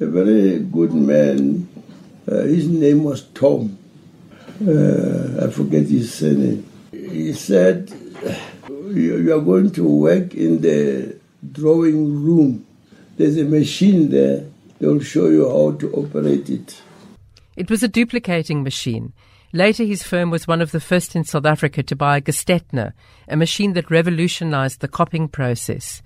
a 0.00 0.06
very 0.06 0.60
good 0.60 0.92
man. 0.92 1.68
Uh, 2.30 2.42
his 2.42 2.68
name 2.68 3.04
was 3.04 3.22
Tom. 3.34 3.78
Uh, 4.60 5.46
I 5.46 5.50
forget 5.50 5.86
his 5.86 6.12
surname. 6.14 6.66
He 6.92 7.32
said, 7.32 7.92
You 8.68 9.36
are 9.36 9.40
going 9.40 9.70
to 9.72 9.84
work 9.84 10.34
in 10.34 10.60
the 10.60 11.16
drawing 11.52 12.24
room. 12.24 12.66
There's 13.16 13.36
a 13.38 13.44
machine 13.44 14.10
there. 14.10 14.44
They'll 14.78 15.00
show 15.00 15.28
you 15.28 15.48
how 15.48 15.72
to 15.78 15.92
operate 15.92 16.48
it. 16.50 16.80
It 17.56 17.70
was 17.70 17.82
a 17.82 17.88
duplicating 17.88 18.62
machine. 18.62 19.12
Later, 19.52 19.84
his 19.84 20.02
firm 20.02 20.30
was 20.30 20.46
one 20.46 20.60
of 20.60 20.72
the 20.72 20.80
first 20.80 21.16
in 21.16 21.24
South 21.24 21.46
Africa 21.46 21.82
to 21.82 21.96
buy 21.96 22.18
a 22.18 22.20
Gestetner, 22.20 22.92
a 23.26 23.36
machine 23.36 23.72
that 23.72 23.90
revolutionized 23.90 24.80
the 24.80 24.88
copying 24.88 25.26
process. 25.26 26.02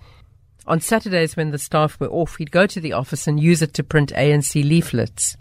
On 0.66 0.80
Saturdays, 0.80 1.36
when 1.36 1.50
the 1.50 1.58
staff 1.58 1.98
were 1.98 2.08
off, 2.08 2.36
he'd 2.36 2.52
go 2.52 2.66
to 2.66 2.80
the 2.80 2.92
office 2.92 3.26
and 3.26 3.42
use 3.42 3.62
it 3.62 3.74
to 3.74 3.82
print 3.82 4.12
ANC 4.14 4.54
leaflets. 4.62 5.36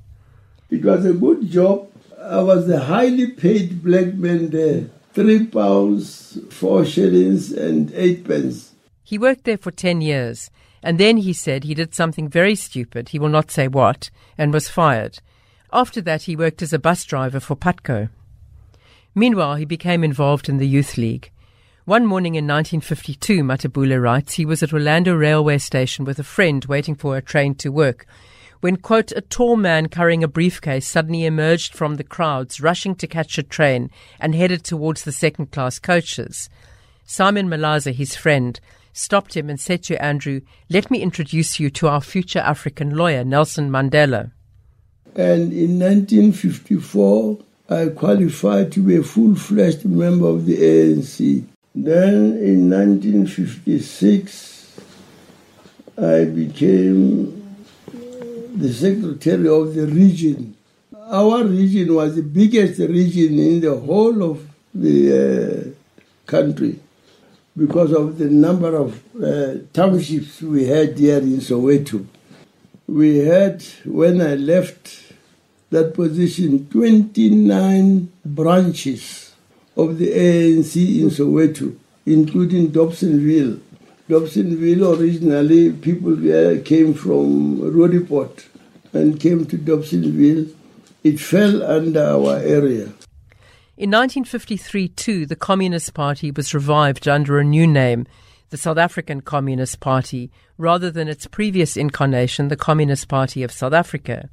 It 0.70 0.84
was 0.84 1.06
a 1.06 1.14
good 1.14 1.50
job. 1.50 1.90
I 2.20 2.42
was 2.42 2.70
a 2.70 2.80
highly 2.80 3.28
paid 3.28 3.84
black 3.84 4.14
man 4.14 4.50
there. 4.50 4.86
Three 5.14 5.46
pounds, 5.46 6.40
four 6.50 6.86
shillings, 6.86 7.52
and 7.52 7.92
eight 7.94 8.28
pence. 8.28 8.74
He 9.04 9.18
worked 9.18 9.44
there 9.44 9.58
for 9.58 9.72
10 9.72 10.02
years, 10.02 10.50
and 10.82 10.98
then 10.98 11.18
he 11.18 11.34
said 11.34 11.64
he 11.64 11.74
did 11.74 11.94
something 11.94 12.30
very 12.30 12.56
stupid, 12.56 13.10
he 13.10 13.20
will 13.20 13.30
not 13.30 13.52
say 13.52 13.68
what, 13.68 14.10
and 14.38 14.54
was 14.54 14.70
fired. 14.70 15.20
After 15.74 16.02
that, 16.02 16.24
he 16.24 16.36
worked 16.36 16.62
as 16.62 16.74
a 16.74 16.80
bus 16.80 17.04
driver 17.06 17.40
for 17.40 17.56
Putco. 17.56 18.10
Meanwhile, 19.14 19.56
he 19.56 19.66
became 19.66 20.04
involved 20.04 20.48
in 20.48 20.58
the 20.58 20.68
Youth 20.68 20.98
League. 20.98 21.32
One 21.86 22.06
morning 22.06 22.36
in 22.36 22.46
1952, 22.46 23.44
Mathebula 23.44 24.00
writes, 24.00 24.36
he 24.36 24.46
was 24.46 24.62
at 24.62 24.72
Orlando 24.72 25.16
railway 25.16 25.58
station 25.58 26.06
with 26.06 26.20
a 26.20 26.24
friend 26.24 26.64
waiting 26.66 26.94
for 26.94 27.18
a 27.18 27.24
train 27.24 27.56
to 27.56 27.70
work 27.70 28.06
when, 28.60 28.78
quote, 28.78 29.12
a 29.14 29.22
tall 29.22 29.56
man 29.56 29.88
carrying 29.88 30.24
a 30.24 30.28
briefcase 30.28 30.88
suddenly 30.88 31.26
emerged 31.26 31.74
from 31.74 31.96
the 31.96 32.04
crowds 32.04 32.62
rushing 32.62 32.94
to 32.94 33.08
catch 33.08 33.40
a 33.40 33.44
train 33.44 33.90
and 34.20 34.36
headed 34.36 34.64
towards 34.64 35.04
the 35.04 35.12
second 35.12 35.52
class 35.52 35.80
coaches. 35.80 36.52
Simon 37.04 37.48
Malaza, 37.48 37.92
his 37.92 38.16
friend, 38.16 38.60
stopped 38.94 39.36
him 39.36 39.50
and 39.50 39.60
said 39.60 39.82
to 39.82 40.00
Andrew, 40.00 40.42
Let 40.70 40.92
me 40.92 41.02
introduce 41.02 41.60
you 41.60 41.72
to 41.72 41.88
our 41.88 42.02
future 42.02 42.40
African 42.40 42.96
lawyer, 42.96 43.24
Nelson 43.24 43.72
Mandela. 43.72 44.32
And 45.16 45.52
in 45.52 45.80
1954, 45.80 47.40
I 47.72 47.88
qualified 47.88 48.72
to 48.74 48.82
be 48.82 48.98
a 48.98 49.04
full 49.04 49.34
fledged 49.34 49.84
member 49.86 50.28
of 50.28 50.46
the 50.46 50.58
ANC. 50.58 51.48
Then 51.74 52.38
in 52.38 52.70
1956, 52.70 54.82
I 55.98 56.26
became 56.26 57.56
the 58.56 58.74
secretary 58.74 59.48
of 59.48 59.74
the 59.74 59.88
region. 59.88 60.58
Our 60.94 61.46
region 61.46 61.96
was 61.96 62.16
the 62.16 62.24
biggest 62.24 62.78
region 62.80 63.40
in 63.40 63.62
the 63.62 63.74
whole 63.76 64.22
of 64.32 64.46
the 64.74 65.14
uh, 65.14 65.64
country 66.26 66.78
because 67.56 67.94
of 67.94 68.18
the 68.18 68.30
number 68.30 68.76
of 68.76 69.02
uh, 69.22 69.60
townships 69.72 70.42
we 70.42 70.66
had 70.66 70.98
here 70.98 71.20
in 71.20 71.38
Soweto. 71.38 72.06
We 72.88 73.20
had, 73.20 73.64
when 73.86 74.20
I 74.22 74.36
left 74.36 75.14
that 75.70 75.94
position 75.94 76.68
29 76.70 78.12
branches 78.26 79.31
of 79.82 79.98
the 79.98 80.10
ANC 80.10 80.76
in 81.02 81.10
Soweto, 81.10 81.76
including 82.06 82.72
Dobsonville. 82.72 83.60
Dobsonville 84.10 85.00
originally 85.00 85.72
people 85.72 86.16
came 86.64 86.94
from 86.94 87.62
Roodepoort 87.62 88.46
and 88.94 89.20
came 89.20 89.46
to 89.46 89.58
Dobsonville. 89.58 90.54
It 91.04 91.20
fell 91.20 91.64
under 91.64 92.04
our 92.04 92.38
area. 92.38 92.94
In 93.78 93.90
1953, 93.90 94.90
too, 94.90 95.26
the 95.26 95.36
Communist 95.36 95.94
Party 95.94 96.30
was 96.30 96.54
revived 96.54 97.08
under 97.08 97.40
a 97.40 97.44
new 97.44 97.66
name, 97.66 98.06
the 98.52 98.58
South 98.58 98.78
African 98.78 99.22
Communist 99.22 99.80
Party, 99.80 100.30
rather 100.58 100.92
than 100.92 101.08
its 101.08 101.26
previous 101.26 101.76
incarnation, 101.76 102.50
the 102.50 102.56
Communist 102.56 103.08
Party 103.08 103.42
of 103.42 103.52
South 103.52 103.74
Africa. 103.74 104.30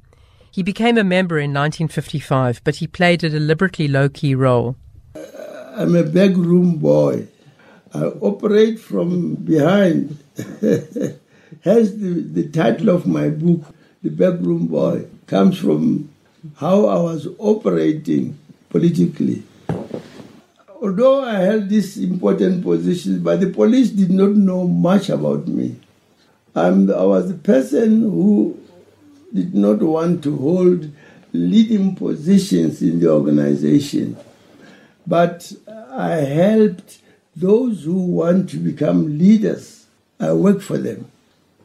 He 0.51 0.61
became 0.61 0.97
a 0.97 1.03
member 1.03 1.39
in 1.39 1.51
1955, 1.51 2.61
but 2.63 2.75
he 2.75 2.85
played 2.85 3.23
a 3.23 3.29
deliberately 3.29 3.87
low 3.87 4.09
key 4.09 4.35
role. 4.35 4.75
I'm 5.15 5.95
a 5.95 6.03
backroom 6.03 6.77
boy. 6.77 7.27
I 7.93 8.03
operate 8.03 8.79
from 8.79 9.35
behind. 9.35 10.17
Hence, 11.61 11.91
the, 11.91 12.25
the 12.31 12.49
title 12.49 12.89
of 12.89 13.07
my 13.07 13.29
book, 13.29 13.73
The 14.03 14.09
Backroom 14.09 14.67
Boy, 14.67 15.05
comes 15.25 15.57
from 15.57 16.09
how 16.57 16.85
I 16.85 17.01
was 17.01 17.27
operating 17.39 18.37
politically. 18.69 19.43
Although 20.81 21.23
I 21.23 21.39
held 21.39 21.69
these 21.69 21.97
important 21.97 22.63
positions, 22.63 23.19
but 23.19 23.39
the 23.39 23.49
police 23.49 23.89
did 23.89 24.11
not 24.11 24.31
know 24.31 24.67
much 24.67 25.09
about 25.09 25.47
me. 25.47 25.75
I'm, 26.55 26.89
I 26.91 27.03
was 27.03 27.27
the 27.27 27.33
person 27.33 28.01
who 28.01 28.57
did 29.33 29.53
not 29.55 29.79
want 29.79 30.23
to 30.23 30.37
hold 30.37 30.89
leading 31.33 31.95
positions 31.95 32.81
in 32.81 32.99
the 32.99 33.11
organization, 33.11 34.15
but 35.09 35.51
I 35.91 36.17
helped 36.17 36.99
those 37.35 37.83
who 37.83 37.97
want 37.97 38.49
to 38.51 38.57
become 38.57 39.17
leaders. 39.17 39.87
I 40.19 40.33
work 40.33 40.61
for 40.61 40.77
them, 40.77 41.11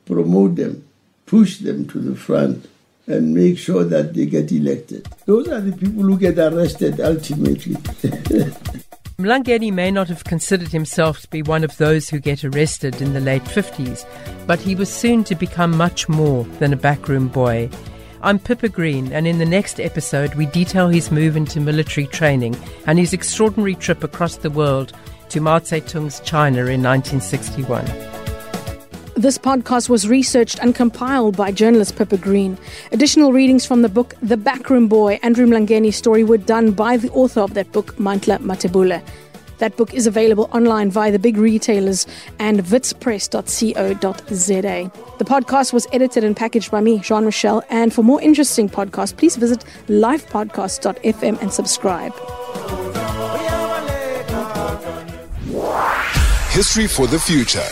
promote 0.06 0.56
them, 0.56 0.88
push 1.26 1.58
them 1.58 1.86
to 1.88 1.98
the 1.98 2.16
front, 2.16 2.68
and 3.06 3.34
make 3.34 3.58
sure 3.58 3.84
that 3.84 4.14
they 4.14 4.26
get 4.26 4.50
elected. 4.50 5.06
Those 5.26 5.48
are 5.48 5.60
the 5.60 5.76
people 5.76 6.04
who 6.04 6.18
get 6.18 6.38
arrested 6.38 7.00
ultimately. 7.00 7.74
Mlangeni 9.18 9.72
may 9.72 9.92
not 9.92 10.08
have 10.08 10.24
considered 10.24 10.70
himself 10.72 11.20
to 11.20 11.28
be 11.28 11.42
one 11.42 11.62
of 11.62 11.76
those 11.76 12.08
who 12.08 12.18
get 12.18 12.44
arrested 12.44 13.00
in 13.00 13.12
the 13.12 13.20
late 13.20 13.44
50s, 13.44 14.04
but 14.46 14.58
he 14.58 14.74
was 14.74 14.88
soon 14.88 15.22
to 15.24 15.36
become 15.36 15.76
much 15.76 16.08
more 16.08 16.44
than 16.58 16.72
a 16.72 16.76
backroom 16.76 17.28
boy. 17.28 17.70
I'm 18.24 18.38
Pippa 18.38 18.70
Green, 18.70 19.12
and 19.12 19.26
in 19.26 19.36
the 19.36 19.44
next 19.44 19.78
episode, 19.78 20.34
we 20.34 20.46
detail 20.46 20.88
his 20.88 21.10
move 21.10 21.36
into 21.36 21.60
military 21.60 22.06
training 22.06 22.56
and 22.86 22.98
his 22.98 23.12
extraordinary 23.12 23.74
trip 23.74 24.02
across 24.02 24.36
the 24.36 24.48
world 24.48 24.94
to 25.28 25.42
Mao 25.42 25.58
Zedong's 25.58 26.20
China 26.20 26.60
in 26.60 26.82
1961. 26.82 27.84
This 29.14 29.36
podcast 29.36 29.90
was 29.90 30.08
researched 30.08 30.58
and 30.62 30.74
compiled 30.74 31.36
by 31.36 31.52
journalist 31.52 31.96
Pippa 31.96 32.16
Green. 32.16 32.56
Additional 32.92 33.30
readings 33.30 33.66
from 33.66 33.82
the 33.82 33.90
book 33.90 34.14
The 34.22 34.38
Backroom 34.38 34.88
Boy, 34.88 35.20
Andrew 35.22 35.46
Mlangeni's 35.46 35.96
story, 35.96 36.24
were 36.24 36.38
done 36.38 36.72
by 36.72 36.96
the 36.96 37.10
author 37.10 37.40
of 37.40 37.52
that 37.52 37.72
book, 37.72 37.94
Mandla 37.96 38.38
Mathebula. 38.38 39.06
That 39.58 39.76
book 39.76 39.94
is 39.94 40.06
available 40.06 40.48
online 40.52 40.90
via 40.90 41.12
the 41.12 41.18
big 41.18 41.36
retailers 41.36 42.06
and 42.38 42.60
witspress.co.za. 42.60 44.92
The 45.18 45.24
podcast 45.24 45.72
was 45.72 45.86
edited 45.92 46.24
and 46.24 46.36
packaged 46.36 46.70
by 46.70 46.80
me, 46.80 46.98
Jean 46.98 47.24
Michel. 47.24 47.62
And 47.70 47.92
for 47.92 48.02
more 48.02 48.20
interesting 48.20 48.68
podcasts, 48.68 49.16
please 49.16 49.36
visit 49.36 49.64
livepodcast.fm 49.88 51.40
and 51.40 51.52
subscribe. 51.52 52.12
History 56.50 56.86
for 56.86 57.06
the 57.08 57.18
Future. 57.18 57.66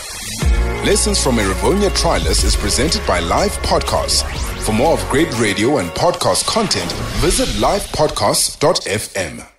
Lessons 0.85 1.23
from 1.23 1.39
a 1.39 1.41
Rivonia 1.41 1.89
Trialist 1.91 2.43
is 2.43 2.57
presented 2.57 3.01
by 3.07 3.21
Live 3.21 3.53
Podcasts. 3.59 4.23
For 4.63 4.73
more 4.73 4.93
of 4.93 5.09
great 5.09 5.31
radio 5.39 5.77
and 5.77 5.89
podcast 5.91 6.45
content, 6.45 6.91
visit 7.21 7.47
livepodcasts.fm. 7.61 9.52